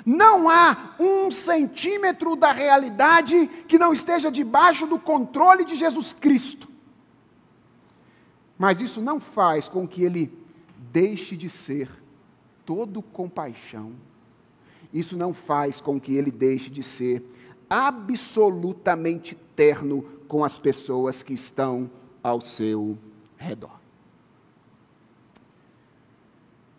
[0.05, 6.67] Não há um centímetro da realidade que não esteja debaixo do controle de Jesus Cristo.
[8.57, 10.31] Mas isso não faz com que ele
[10.91, 11.89] deixe de ser
[12.65, 13.91] todo compaixão.
[14.91, 17.23] Isso não faz com que ele deixe de ser
[17.69, 21.89] absolutamente terno com as pessoas que estão
[22.21, 22.97] ao seu
[23.37, 23.77] redor.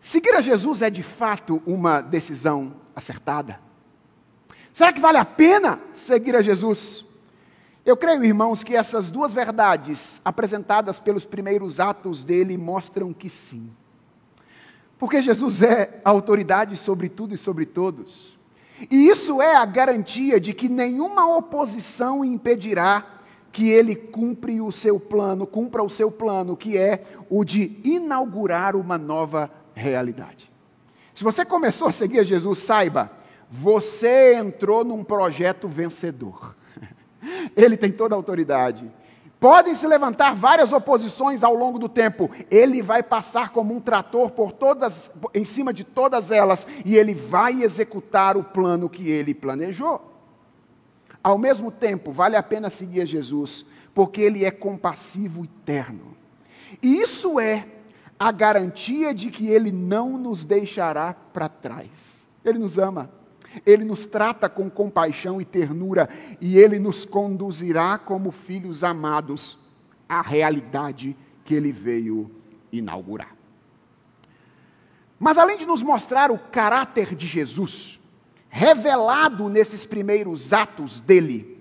[0.01, 3.61] Seguir a Jesus é de fato uma decisão acertada?
[4.73, 7.05] Será que vale a pena seguir a Jesus?
[7.85, 13.71] Eu creio, irmãos, que essas duas verdades apresentadas pelos primeiros atos dele mostram que sim.
[14.99, 18.39] Porque Jesus é autoridade sobre tudo e sobre todos.
[18.91, 23.18] E isso é a garantia de que nenhuma oposição impedirá
[23.53, 28.77] que ele cumpre o seu plano, cumpra o seu plano, que é o de inaugurar
[28.77, 30.51] uma nova realidade.
[31.15, 33.11] Se você começou a seguir Jesus, saiba,
[33.51, 36.55] você entrou num projeto vencedor.
[37.57, 38.91] Ele tem toda a autoridade.
[39.41, 42.29] Podem se levantar várias oposições ao longo do tempo.
[42.51, 47.15] Ele vai passar como um trator por todas, em cima de todas elas, e ele
[47.15, 50.18] vai executar o plano que ele planejou.
[51.23, 53.65] Ao mesmo tempo, vale a pena seguir a Jesus,
[53.95, 56.17] porque ele é compassivo e terno.
[56.83, 57.67] E isso é
[58.19, 61.89] a garantia de que ele não nos deixará para trás.
[62.45, 63.11] Ele nos ama.
[63.65, 66.09] Ele nos trata com compaixão e ternura
[66.41, 69.59] e ele nos conduzirá como filhos amados
[70.09, 72.31] à realidade que ele veio
[72.71, 73.35] inaugurar.
[75.19, 77.98] Mas além de nos mostrar o caráter de Jesus,
[78.49, 81.59] revelado nesses primeiros atos dele,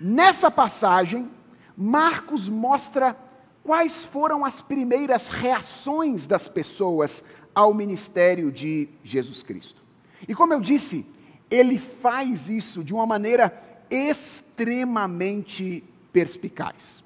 [0.00, 1.30] nessa passagem,
[1.76, 3.16] Marcos mostra
[3.62, 7.22] quais foram as primeiras reações das pessoas
[7.54, 9.82] ao ministério de Jesus Cristo.
[10.26, 11.06] E como eu disse,
[11.50, 13.52] ele faz isso de uma maneira
[13.90, 17.02] extremamente perspicaz.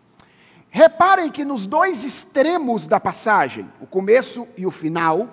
[0.70, 5.28] Reparem que nos dois extremos da passagem, o começo e o final,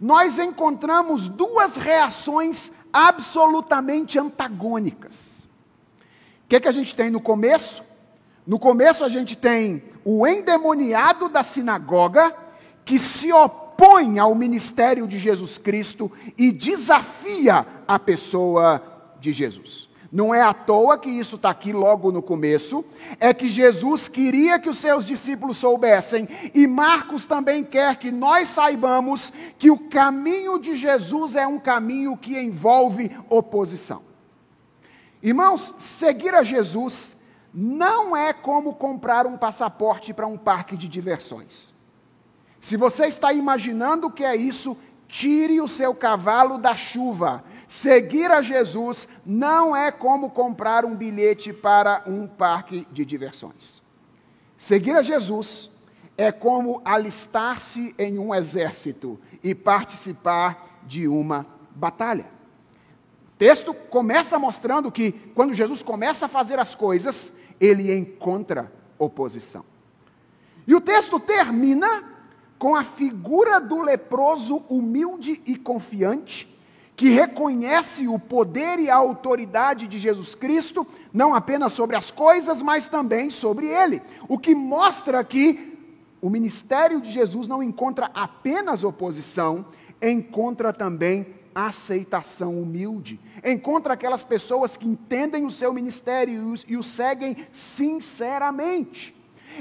[0.00, 5.12] nós encontramos duas reações absolutamente antagônicas.
[6.44, 7.82] O que, que a gente tem no começo?
[8.46, 12.32] No começo a gente tem o endemoniado da sinagoga
[12.84, 18.80] que se opõe ao ministério de Jesus Cristo e desafia a pessoa
[19.18, 19.88] de Jesus.
[20.14, 22.84] Não é à toa que isso está aqui logo no começo,
[23.18, 28.46] é que Jesus queria que os seus discípulos soubessem, e Marcos também quer que nós
[28.46, 34.02] saibamos que o caminho de Jesus é um caminho que envolve oposição.
[35.20, 37.16] Irmãos, seguir a Jesus
[37.52, 41.74] não é como comprar um passaporte para um parque de diversões.
[42.60, 44.76] Se você está imaginando que é isso,
[45.08, 51.52] tire o seu cavalo da chuva Seguir a Jesus não é como comprar um bilhete
[51.52, 53.82] para um parque de diversões.
[54.56, 55.70] Seguir a Jesus
[56.16, 62.26] é como alistar-se em um exército e participar de uma batalha.
[63.34, 69.64] O texto começa mostrando que quando Jesus começa a fazer as coisas, ele encontra oposição.
[70.66, 72.04] E o texto termina
[72.58, 76.48] com a figura do leproso humilde e confiante,
[76.96, 82.62] que reconhece o poder e a autoridade de Jesus Cristo, não apenas sobre as coisas,
[82.62, 84.00] mas também sobre ele.
[84.28, 85.76] O que mostra que
[86.22, 89.66] o ministério de Jesus não encontra apenas oposição,
[90.00, 93.20] encontra também aceitação humilde.
[93.44, 99.14] Encontra aquelas pessoas que entendem o seu ministério e o seguem sinceramente.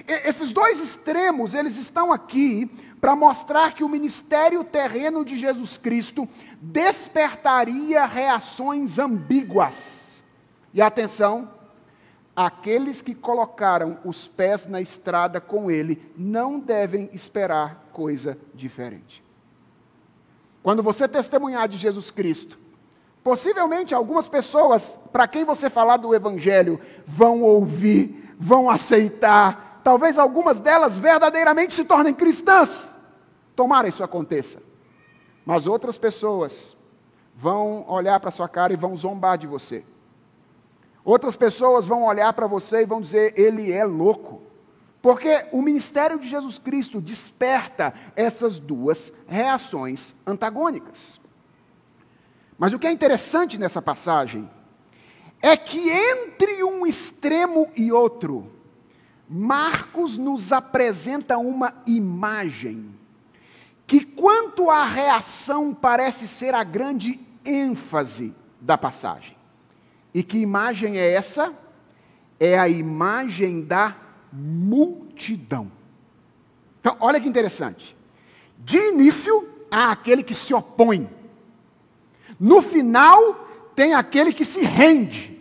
[0.08, 2.70] Esses dois extremos, eles estão aqui
[3.00, 6.28] para mostrar que o ministério terreno de Jesus Cristo
[6.64, 10.24] despertaria reações ambíguas.
[10.74, 11.50] E atenção,
[12.34, 19.22] aqueles que colocaram os pés na estrada com ele não devem esperar coisa diferente.
[20.64, 22.58] Quando você testemunhar de Jesus Cristo,
[23.22, 30.62] possivelmente algumas pessoas para quem você falar do Evangelho vão ouvir, vão aceitar, talvez algumas
[30.62, 32.90] delas verdadeiramente se tornem cristãs.
[33.54, 34.73] Tomara isso aconteça.
[35.46, 36.76] Mas outras pessoas
[37.36, 39.86] vão olhar para sua cara e vão zombar de você.
[41.04, 44.42] Outras pessoas vão olhar para você e vão dizer: ele é louco.
[45.02, 51.20] Porque o ministério de Jesus Cristo desperta essas duas reações antagônicas.
[52.58, 54.50] Mas o que é interessante nessa passagem
[55.42, 58.50] é que entre um extremo e outro,
[59.28, 62.96] Marcos nos apresenta uma imagem
[63.94, 69.38] que, quanto à reação, parece ser a grande ênfase da passagem.
[70.12, 71.54] E que imagem é essa?
[72.40, 73.96] É a imagem da
[74.32, 75.72] multidão.
[76.80, 77.96] Então, olha que interessante.
[78.58, 81.08] De início, há aquele que se opõe.
[82.40, 85.40] No final, tem aquele que se rende.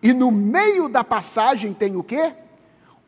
[0.00, 2.32] E no meio da passagem tem o quê?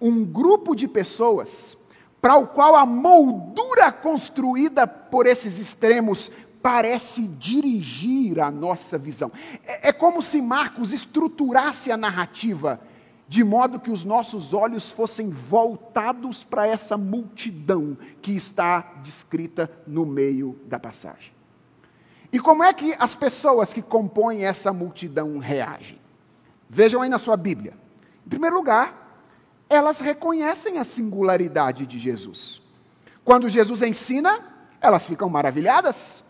[0.01, 1.78] Um grupo de pessoas
[2.21, 6.31] para o qual a moldura construída por esses extremos
[6.63, 9.31] parece dirigir a nossa visão.
[9.65, 12.81] É, é, como se Marcos estruturasse a narrativa
[13.29, 20.07] de modo que os nossos olhos fossem voltados para essa multidão que está descrita no
[20.07, 21.33] meio da passagem.
[22.33, 25.99] E como é que as pessoas que compõem essa multidão reagem?
[26.69, 27.75] Vejam aí na sua Bíblia.
[28.27, 29.08] Em primeiro lugar,
[29.69, 32.63] elas reconhecem a singularidade de Jesus.
[33.25, 34.41] Quando Jesus ensina,
[34.81, 36.25] elas ficam maravilhadas.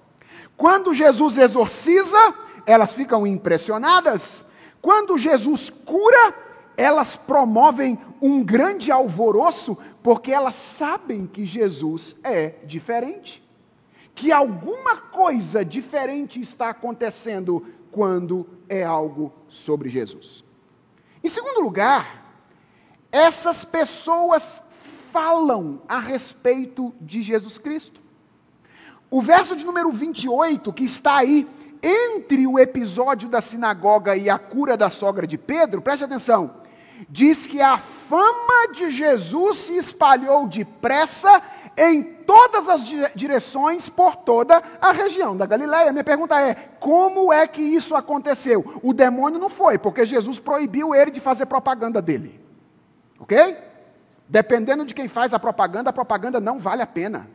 [0.56, 2.34] Quando Jesus exorciza,
[2.66, 4.44] elas ficam impressionadas.
[4.82, 6.34] Quando Jesus cura,
[6.76, 13.42] elas promovem um grande alvoroço, porque elas sabem que Jesus é diferente.
[14.14, 20.44] Que alguma coisa diferente está acontecendo quando é algo sobre Jesus.
[21.22, 22.27] Em segundo lugar,
[23.10, 24.62] essas pessoas
[25.12, 28.00] falam a respeito de Jesus Cristo.
[29.10, 31.48] O verso de número 28, que está aí
[31.82, 36.56] entre o episódio da sinagoga e a cura da sogra de Pedro, preste atenção,
[37.08, 41.42] diz que a fama de Jesus se espalhou depressa
[41.76, 42.84] em todas as
[43.14, 45.92] direções por toda a região da Galiléia.
[45.92, 48.80] Minha pergunta é: como é que isso aconteceu?
[48.82, 52.47] O demônio não foi, porque Jesus proibiu ele de fazer propaganda dele.
[53.18, 53.56] Ok?
[54.28, 57.28] Dependendo de quem faz a propaganda, a propaganda não vale a pena.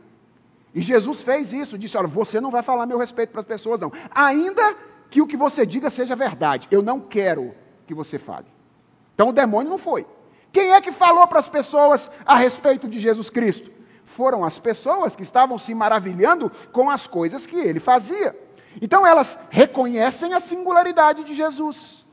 [0.74, 3.80] E Jesus fez isso, disse: Olha, você não vai falar meu respeito para as pessoas,
[3.80, 3.92] não.
[4.10, 4.74] Ainda
[5.10, 7.54] que o que você diga seja verdade, eu não quero
[7.86, 8.46] que você fale.
[9.14, 10.06] Então o demônio não foi.
[10.52, 13.70] Quem é que falou para as pessoas a respeito de Jesus Cristo?
[14.04, 18.36] Foram as pessoas que estavam se maravilhando com as coisas que ele fazia.
[18.80, 22.03] Então elas reconhecem a singularidade de Jesus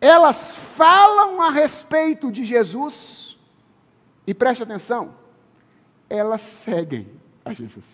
[0.00, 3.38] elas falam a respeito de Jesus
[4.26, 5.14] e preste atenção,
[6.08, 7.08] elas seguem
[7.44, 7.84] a Jesus.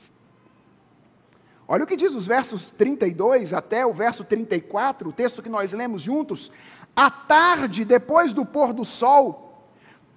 [1.66, 5.72] Olha o que diz os versos 32 até o verso 34, o texto que nós
[5.72, 6.50] lemos juntos.
[6.96, 9.68] À tarde, depois do pôr do sol,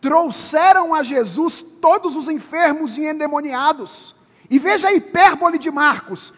[0.01, 4.15] trouxeram a Jesus todos os enfermos e endemoniados.
[4.49, 6.33] E veja a hipérbole de Marcos: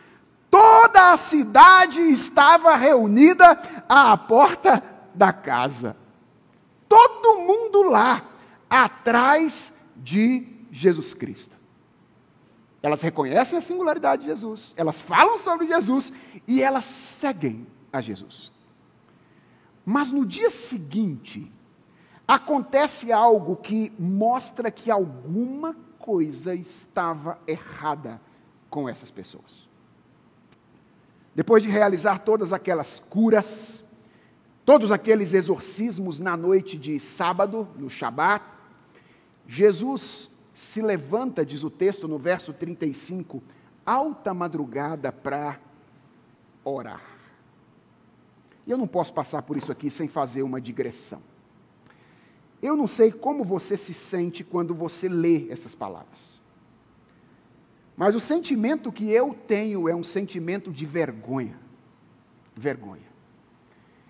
[0.51, 3.57] toda a cidade estava reunida
[3.87, 4.83] à porta
[5.15, 5.95] da casa.
[6.87, 8.25] Todo mundo lá,
[8.69, 11.55] atrás de Jesus Cristo.
[12.81, 16.13] Elas reconhecem a singularidade de Jesus, elas falam sobre Jesus
[16.47, 18.51] e elas seguem a Jesus.
[19.83, 21.51] Mas no dia seguinte,
[22.27, 28.21] acontece algo que mostra que alguma coisa estava errada
[28.69, 29.67] com essas pessoas.
[31.33, 33.83] Depois de realizar todas aquelas curas,
[34.65, 38.43] todos aqueles exorcismos na noite de sábado, no Shabat,
[39.47, 43.43] Jesus se levanta, diz o texto no verso 35,
[43.85, 45.59] alta madrugada para
[46.63, 47.03] orar.
[48.65, 51.21] E eu não posso passar por isso aqui sem fazer uma digressão.
[52.61, 56.35] Eu não sei como você se sente quando você lê essas palavras.
[57.95, 61.59] Mas o sentimento que eu tenho é um sentimento de vergonha.
[62.55, 63.14] Vergonha.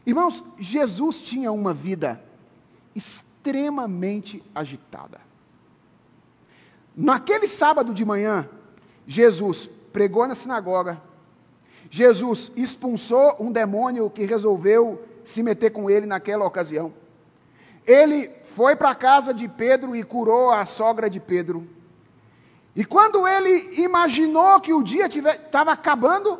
[0.06, 2.22] Irmãos, Jesus tinha uma vida
[2.94, 5.20] extremamente agitada.
[6.96, 8.48] Naquele sábado de manhã,
[9.08, 11.02] Jesus pregou na sinagoga,
[11.90, 16.94] Jesus expulsou um demônio que resolveu se meter com ele naquela ocasião.
[17.86, 21.68] Ele foi para a casa de Pedro e curou a sogra de Pedro.
[22.76, 26.40] E quando ele imaginou que o dia estava acabando,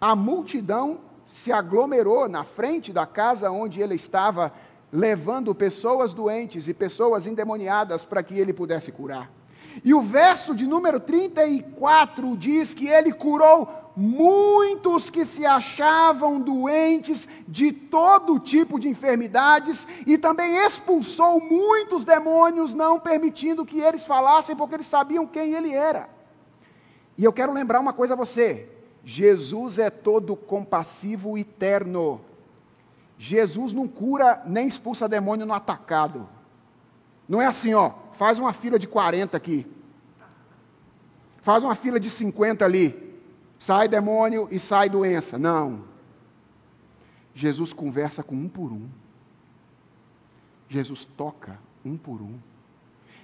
[0.00, 1.00] a multidão
[1.30, 4.52] se aglomerou na frente da casa onde ele estava
[4.92, 9.30] levando pessoas doentes e pessoas endemoniadas para que ele pudesse curar.
[9.84, 17.28] E o verso de número 34 diz que ele curou muitos que se achavam doentes
[17.46, 24.56] de todo tipo de enfermidades e também expulsou muitos demônios, não permitindo que eles falassem,
[24.56, 26.08] porque eles sabiam quem ele era.
[27.16, 28.68] E eu quero lembrar uma coisa a você:
[29.04, 32.20] Jesus é todo compassivo e terno.
[33.18, 36.28] Jesus não cura nem expulsa demônio no atacado.
[37.28, 39.66] Não é assim, ó, faz uma fila de 40 aqui.
[41.42, 43.18] Faz uma fila de 50 ali.
[43.58, 45.38] Sai demônio e sai doença.
[45.38, 45.84] Não.
[47.34, 48.88] Jesus conversa com um por um.
[50.68, 52.38] Jesus toca um por um.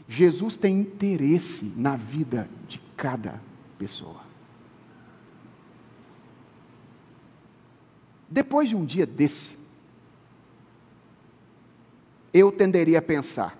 [0.09, 3.41] Jesus tem interesse na vida de cada
[3.79, 4.26] pessoa.
[8.29, 9.57] Depois de um dia desse,
[12.33, 13.57] eu tenderia a pensar: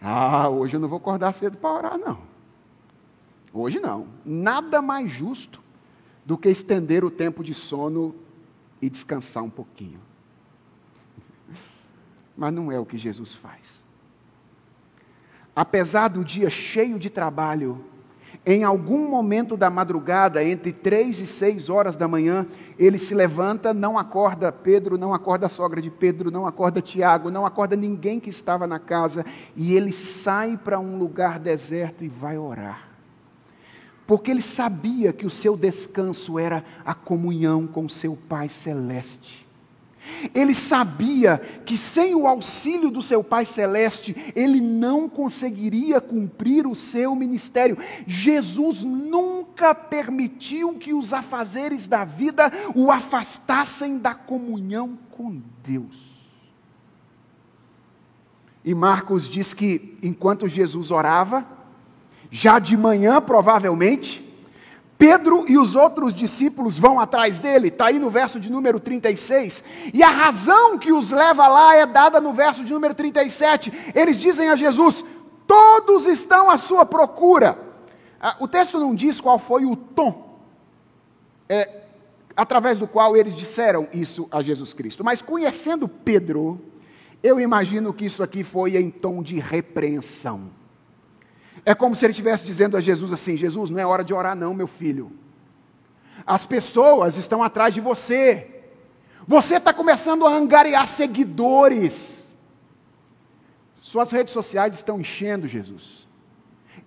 [0.00, 2.20] ah, hoje eu não vou acordar cedo para orar, não.
[3.52, 4.06] Hoje não.
[4.24, 5.62] Nada mais justo
[6.24, 8.14] do que estender o tempo de sono
[8.80, 10.00] e descansar um pouquinho.
[12.36, 13.80] Mas não é o que Jesus faz.
[15.54, 17.84] Apesar do dia cheio de trabalho,
[18.44, 22.46] em algum momento da madrugada, entre três e seis horas da manhã,
[22.78, 27.30] ele se levanta, não acorda Pedro, não acorda a sogra de Pedro, não acorda Tiago,
[27.30, 29.24] não acorda ninguém que estava na casa,
[29.54, 32.88] e ele sai para um lugar deserto e vai orar.
[34.06, 39.46] Porque ele sabia que o seu descanso era a comunhão com seu Pai Celeste.
[40.34, 46.74] Ele sabia que sem o auxílio do seu Pai Celeste, ele não conseguiria cumprir o
[46.74, 47.78] seu ministério.
[48.06, 56.10] Jesus nunca permitiu que os afazeres da vida o afastassem da comunhão com Deus.
[58.64, 61.46] E Marcos diz que enquanto Jesus orava,
[62.30, 64.29] já de manhã provavelmente,
[65.00, 69.64] Pedro e os outros discípulos vão atrás dele, está aí no verso de número 36,
[69.94, 73.72] e a razão que os leva lá é dada no verso de número 37.
[73.94, 75.02] Eles dizem a Jesus:
[75.46, 77.58] Todos estão à sua procura.
[78.20, 80.38] Ah, o texto não diz qual foi o tom
[81.48, 81.84] é,
[82.36, 86.60] através do qual eles disseram isso a Jesus Cristo, mas conhecendo Pedro,
[87.22, 90.59] eu imagino que isso aqui foi em tom de repreensão.
[91.64, 94.36] É como se ele estivesse dizendo a Jesus assim: Jesus, não é hora de orar,
[94.36, 95.12] não, meu filho.
[96.26, 98.62] As pessoas estão atrás de você.
[99.26, 102.28] Você está começando a angariar seguidores.
[103.80, 106.06] Suas redes sociais estão enchendo, Jesus.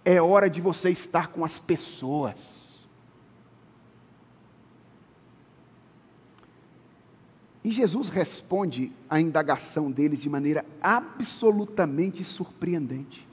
[0.05, 2.63] É hora de você estar com as pessoas.
[7.63, 13.25] E Jesus responde à indagação deles de maneira absolutamente surpreendente.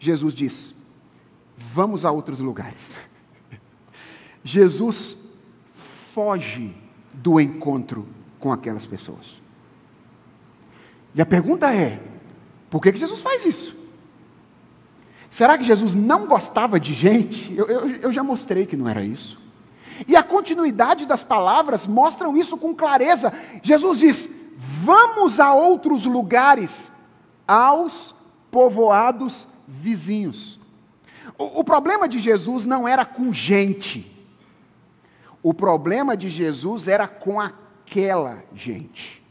[0.00, 0.74] Jesus diz:
[1.56, 2.96] Vamos a outros lugares.
[4.42, 5.18] Jesus
[6.14, 6.74] foge
[7.12, 8.08] do encontro
[8.40, 9.40] com aquelas pessoas.
[11.14, 12.00] E a pergunta é:
[12.70, 13.78] por que, que Jesus faz isso?
[15.28, 17.54] Será que Jesus não gostava de gente?
[17.54, 19.38] Eu, eu, eu já mostrei que não era isso.
[20.08, 23.32] E a continuidade das palavras mostram isso com clareza.
[23.62, 26.90] Jesus diz: Vamos a outros lugares,
[27.46, 28.14] aos
[28.50, 30.58] povoados vizinhos.
[31.38, 34.10] O, o problema de Jesus não era com gente.
[35.42, 39.22] O problema de Jesus era com aquela gente.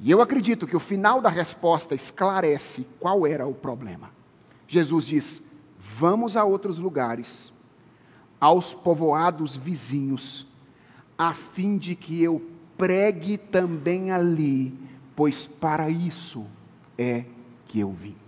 [0.00, 4.10] E eu acredito que o final da resposta esclarece qual era o problema.
[4.66, 5.42] Jesus diz:
[5.78, 7.52] Vamos a outros lugares,
[8.40, 10.46] aos povoados vizinhos,
[11.16, 12.42] a fim de que eu
[12.76, 14.76] pregue também ali,
[15.14, 16.44] pois para isso
[16.98, 17.24] é
[17.66, 18.21] que eu vim.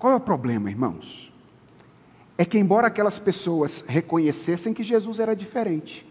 [0.00, 1.30] Qual é o problema, irmãos?
[2.38, 6.08] É que, embora aquelas pessoas reconhecessem que Jesus era diferente,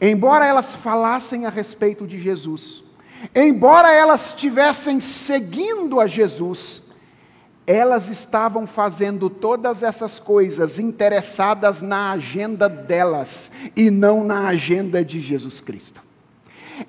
[0.00, 2.82] embora elas falassem a respeito de Jesus,
[3.32, 6.82] embora elas estivessem seguindo a Jesus,
[7.64, 15.20] elas estavam fazendo todas essas coisas interessadas na agenda delas e não na agenda de
[15.20, 16.02] Jesus Cristo.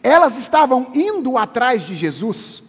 [0.02, 2.64] Elas estavam indo atrás de Jesus,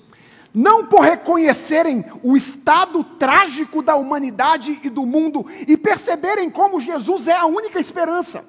[0.53, 7.29] não por reconhecerem o estado trágico da humanidade e do mundo e perceberem como Jesus
[7.29, 8.45] é a única esperança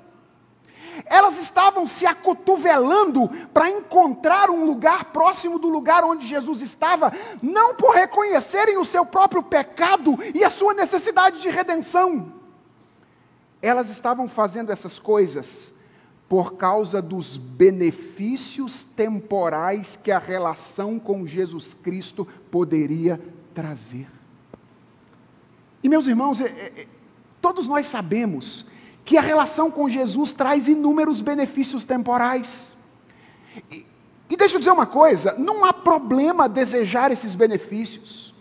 [1.06, 7.76] elas estavam se acotovelando para encontrar um lugar próximo do lugar onde Jesus estava, não
[7.76, 12.34] por reconhecerem o seu próprio pecado e a sua necessidade de redenção.
[13.62, 15.72] Elas estavam fazendo essas coisas
[16.32, 23.20] por causa dos benefícios temporais que a relação com Jesus Cristo poderia
[23.54, 24.08] trazer.
[25.84, 26.88] E meus irmãos, é, é,
[27.42, 28.66] todos nós sabemos
[29.04, 32.68] que a relação com Jesus traz inúmeros benefícios temporais.
[33.70, 33.86] E,
[34.30, 38.34] e deixa eu dizer uma coisa: não há problema desejar esses benefícios.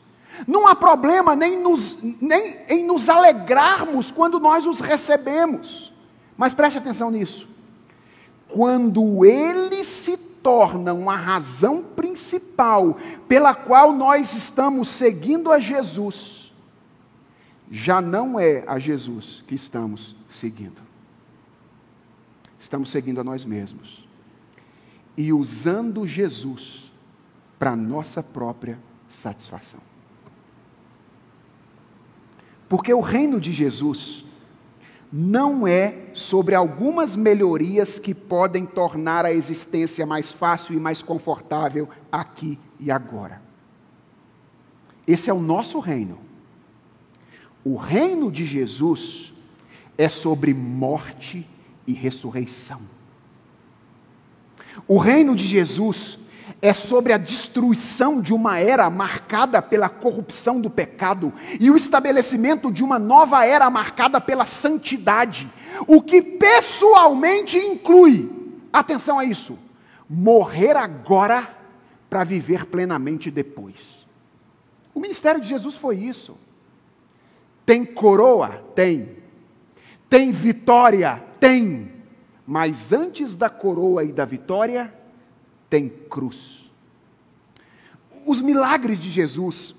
[0.47, 5.93] Não há problema nem, nos, nem em nos alegrarmos quando nós os recebemos.
[6.37, 7.51] Mas preste atenção nisso.
[8.53, 12.97] Quando eles se tornam a razão principal
[13.29, 16.53] pela qual nós estamos seguindo a Jesus,
[17.71, 20.83] já não é a Jesus que estamos seguindo.
[22.59, 24.07] Estamos seguindo a nós mesmos.
[25.17, 26.91] E usando Jesus
[27.59, 28.79] para nossa própria
[29.09, 29.81] satisfação.
[32.69, 34.25] Porque o reino de Jesus
[35.13, 41.89] não é sobre algumas melhorias que podem tornar a existência mais fácil e mais confortável
[42.13, 43.43] aqui e agora.
[45.07, 46.19] Esse é o nosso reino.
[47.65, 49.35] O reino de Jesus
[49.99, 51.47] é sobre morte
[51.87, 52.81] e ressurreição.
[54.87, 56.19] O reino de Jesus
[56.63, 62.71] é sobre a destruição de uma era marcada pela corrupção do pecado e o estabelecimento
[62.71, 65.51] de uma nova era marcada pela santidade,
[65.87, 68.31] o que pessoalmente inclui,
[68.73, 69.59] atenção a isso,
[70.09, 71.49] morrer agora
[72.11, 74.07] para viver plenamente depois.
[74.95, 76.37] O ministério de Jesus foi isso.
[77.65, 78.63] Tem coroa?
[78.75, 79.17] Tem.
[80.11, 81.23] Tem vitória?
[81.39, 81.91] Tem.
[82.45, 84.93] Mas antes da coroa e da vitória,
[85.71, 86.71] tem cruz.
[88.27, 89.75] Os milagres de Jesus,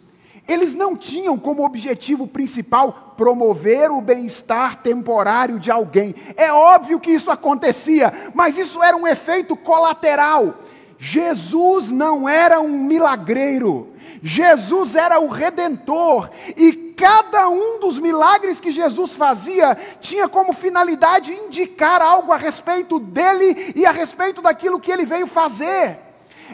[0.48, 6.16] eles não tinham como objetivo principal promover o bem-estar temporário de alguém.
[6.36, 10.60] É óbvio que isso acontecia, mas isso era um efeito colateral.
[10.98, 13.90] Jesus não era um milagreiro,
[14.22, 21.34] Jesus era o redentor e cada um dos milagres que Jesus fazia tinha como finalidade
[21.34, 26.00] indicar algo a respeito dele e a respeito daquilo que ele veio fazer.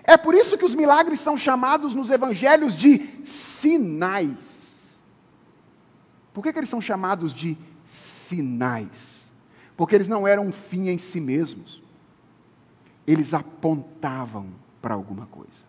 [0.06, 4.38] É por isso que os milagres são chamados nos evangelhos de sinais.
[6.34, 8.88] Por que, que eles são chamados de sinais?
[9.76, 11.84] Porque eles não eram um fim em si mesmos.
[13.06, 14.48] Eles apontavam
[14.82, 15.68] para alguma coisa.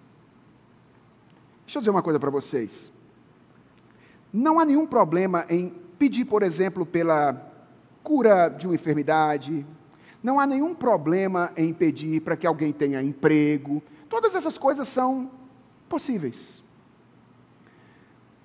[1.64, 2.93] Deixa eu dizer uma coisa para vocês.
[4.33, 7.51] Não há nenhum problema em pedir, por exemplo, pela
[8.03, 9.66] cura de uma enfermidade.
[10.22, 13.83] Não há nenhum problema em pedir para que alguém tenha emprego.
[14.09, 15.31] Todas essas coisas são
[15.89, 16.62] possíveis.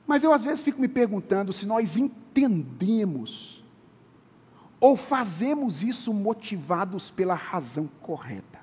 [0.05, 3.63] Mas eu às vezes fico me perguntando se nós entendemos
[4.79, 8.59] ou fazemos isso motivados pela razão correta.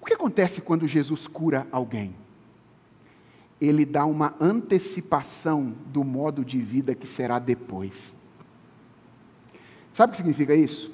[0.00, 2.25] O que acontece quando Jesus cura alguém?
[3.60, 8.12] Ele dá uma antecipação do modo de vida que será depois.
[9.94, 10.90] Sabe o que significa isso?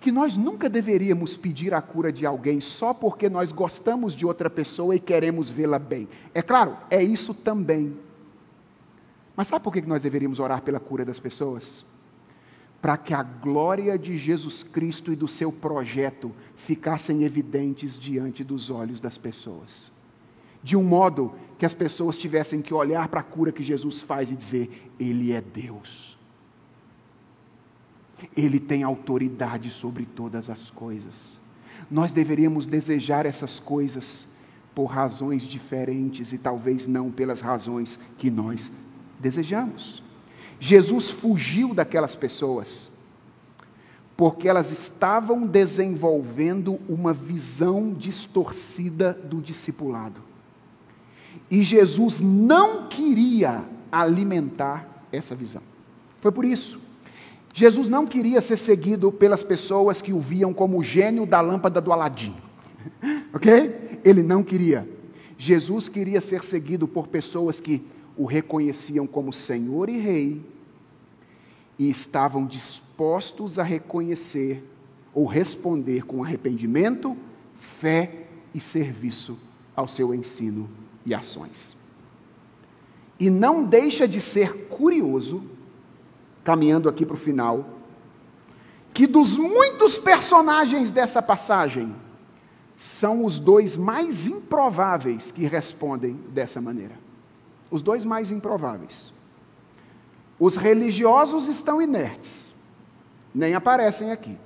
[0.00, 4.48] Que nós nunca deveríamos pedir a cura de alguém só porque nós gostamos de outra
[4.48, 6.08] pessoa e queremos vê-la bem.
[6.32, 7.94] É claro, é isso também.
[9.36, 11.84] Mas sabe por que nós deveríamos orar pela cura das pessoas?
[12.80, 18.70] Para que a glória de Jesus Cristo e do seu projeto ficassem evidentes diante dos
[18.70, 19.90] olhos das pessoas
[20.62, 24.30] de um modo que as pessoas tivessem que olhar para a cura que Jesus faz
[24.30, 26.16] e dizer: Ele é Deus.
[28.36, 31.14] Ele tem autoridade sobre todas as coisas.
[31.90, 34.26] Nós deveríamos desejar essas coisas
[34.74, 38.70] por razões diferentes e talvez não pelas razões que nós
[39.18, 40.02] desejamos.
[40.60, 42.90] Jesus fugiu daquelas pessoas
[44.16, 50.20] porque elas estavam desenvolvendo uma visão distorcida do discipulado.
[51.50, 55.62] E Jesus não queria alimentar essa visão.
[56.20, 56.78] Foi por isso.
[57.54, 61.80] Jesus não queria ser seguido pelas pessoas que o viam como o gênio da lâmpada
[61.80, 62.34] do Aladim.
[63.32, 64.00] ok?
[64.04, 64.88] Ele não queria.
[65.36, 67.82] Jesus queria ser seguido por pessoas que
[68.16, 70.42] o reconheciam como Senhor e Rei
[71.78, 74.62] e estavam dispostos a reconhecer
[75.14, 77.16] ou responder com arrependimento,
[77.54, 79.38] fé e serviço
[79.74, 80.68] ao seu ensino
[81.08, 81.76] e ações.
[83.18, 85.42] E não deixa de ser curioso,
[86.44, 87.66] caminhando aqui para o final,
[88.94, 91.94] que dos muitos personagens dessa passagem,
[92.76, 96.94] são os dois mais improváveis que respondem dessa maneira.
[97.70, 99.12] Os dois mais improváveis.
[100.38, 102.54] Os religiosos estão inertes,
[103.34, 104.38] nem aparecem aqui.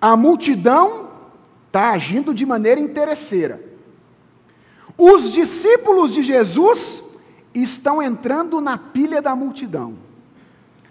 [0.00, 1.10] A multidão
[1.68, 3.69] está agindo de maneira interesseira.
[5.02, 7.02] Os discípulos de Jesus
[7.54, 9.94] estão entrando na pilha da multidão.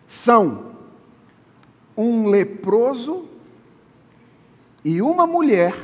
[0.07, 0.71] São
[1.95, 3.25] um leproso
[4.83, 5.75] e uma mulher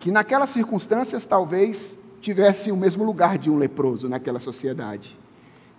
[0.00, 5.16] que, naquelas circunstâncias, talvez tivesse o mesmo lugar de um leproso naquela sociedade,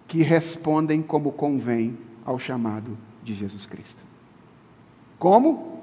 [0.08, 4.02] que respondem como convém ao chamado de Jesus Cristo.
[5.20, 5.82] Como?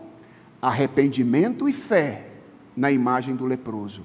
[0.63, 2.31] Arrependimento e fé
[2.75, 4.03] na imagem do leproso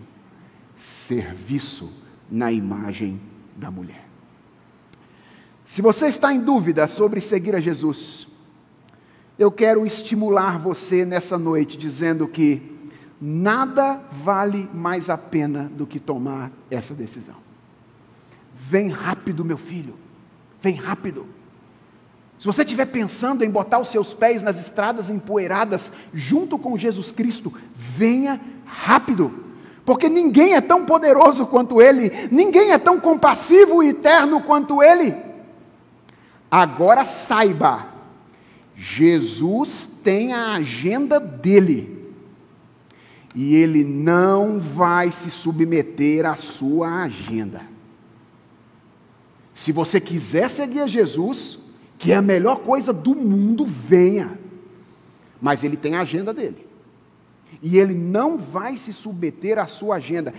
[0.77, 1.91] serviço
[2.29, 3.19] na imagem
[3.55, 4.05] da mulher.
[5.65, 8.27] Se você está em dúvida sobre seguir a Jesus,
[9.37, 12.61] eu quero estimular você nessa noite dizendo que
[13.19, 17.35] nada vale mais a pena do que tomar essa decisão.
[18.55, 19.95] Vem rápido, meu filho,
[20.61, 21.25] vem rápido.
[22.39, 27.11] Se você estiver pensando em botar os seus pés nas estradas empoeiradas junto com Jesus
[27.11, 29.46] Cristo, venha rápido
[29.87, 35.15] porque ninguém é tão poderoso quanto Ele, ninguém é tão compassivo e eterno quanto Ele.
[36.51, 37.87] Agora saiba,
[38.75, 42.11] Jesus tem a agenda dele,
[43.33, 47.61] e Ele não vai se submeter à sua agenda.
[49.53, 51.59] Se você quiser seguir a Jesus,
[51.97, 54.37] que é a melhor coisa do mundo, venha.
[55.41, 56.66] Mas ele tem a agenda dele.
[57.61, 60.33] E ele não vai se submeter à sua agenda.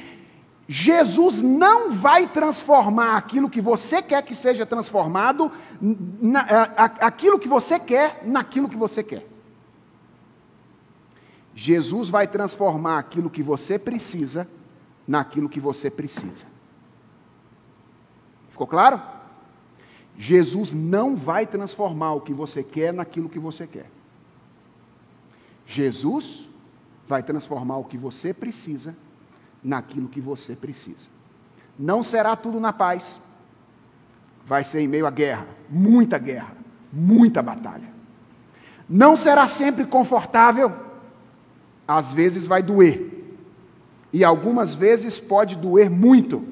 [0.69, 5.51] Jesus não vai transformar aquilo que você quer que seja transformado,
[5.81, 9.27] na, a, aquilo que você quer, naquilo que você quer.
[11.55, 14.47] Jesus vai transformar aquilo que você precisa,
[15.07, 16.47] naquilo que você precisa.
[18.51, 19.01] Ficou claro?
[20.17, 23.91] Jesus não vai transformar o que você quer naquilo que você quer.
[25.65, 26.48] Jesus
[27.09, 28.95] vai transformar o que você precisa
[29.65, 31.09] naquilo que você precisa.
[31.79, 33.19] Não será tudo na paz.
[34.45, 36.53] Vai ser em meio à guerra, muita guerra,
[36.93, 37.89] muita batalha.
[38.89, 40.73] Não será sempre confortável.
[41.87, 43.37] Às vezes vai doer.
[44.13, 46.47] E algumas vezes pode doer muito.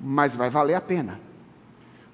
[0.00, 1.18] Mas vai valer a pena.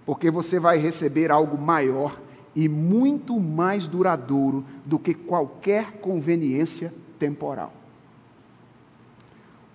[0.04, 2.20] Porque você vai receber algo maior
[2.54, 7.72] e muito mais duradouro do que qualquer conveniência temporal.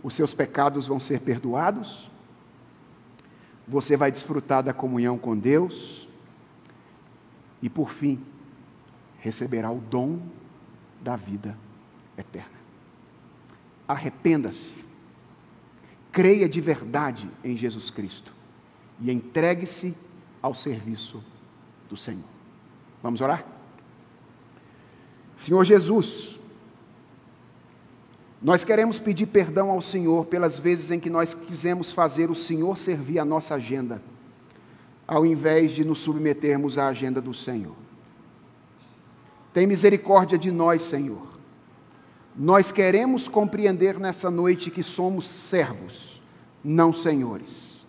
[0.03, 2.09] Os seus pecados vão ser perdoados,
[3.67, 6.07] você vai desfrutar da comunhão com Deus
[7.61, 8.19] e, por fim,
[9.19, 10.19] receberá o dom
[11.01, 11.57] da vida
[12.17, 12.59] eterna.
[13.87, 14.73] Arrependa-se,
[16.11, 18.33] creia de verdade em Jesus Cristo
[18.99, 19.95] e entregue-se
[20.41, 21.23] ao serviço
[21.87, 22.23] do Senhor.
[23.01, 23.45] Vamos orar?
[25.35, 26.39] Senhor Jesus,
[28.41, 32.75] Nós queremos pedir perdão ao Senhor pelas vezes em que nós quisemos fazer o Senhor
[32.75, 34.01] servir a nossa agenda,
[35.07, 37.75] ao invés de nos submetermos à agenda do Senhor.
[39.53, 41.27] Tem misericórdia de nós, Senhor.
[42.35, 46.19] Nós queremos compreender nessa noite que somos servos,
[46.63, 47.85] não senhores.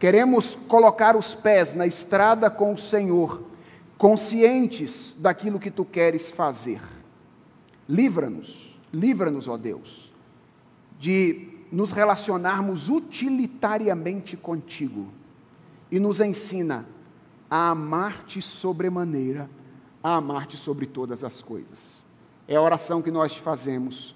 [0.00, 3.42] Queremos colocar os pés na estrada com o Senhor,
[3.96, 6.80] conscientes daquilo que tu queres fazer.
[7.88, 10.12] Livra-nos, livra-nos, ó Deus,
[10.98, 15.08] de nos relacionarmos utilitariamente contigo
[15.90, 16.86] e nos ensina
[17.50, 19.48] a amar-te sobremaneira,
[20.02, 22.02] a amar-te sobre todas as coisas.
[22.46, 24.14] É a oração que nós te fazemos,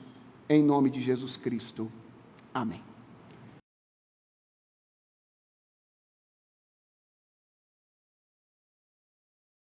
[0.48, 1.90] em nome de Jesus Cristo.
[2.52, 2.91] Amém.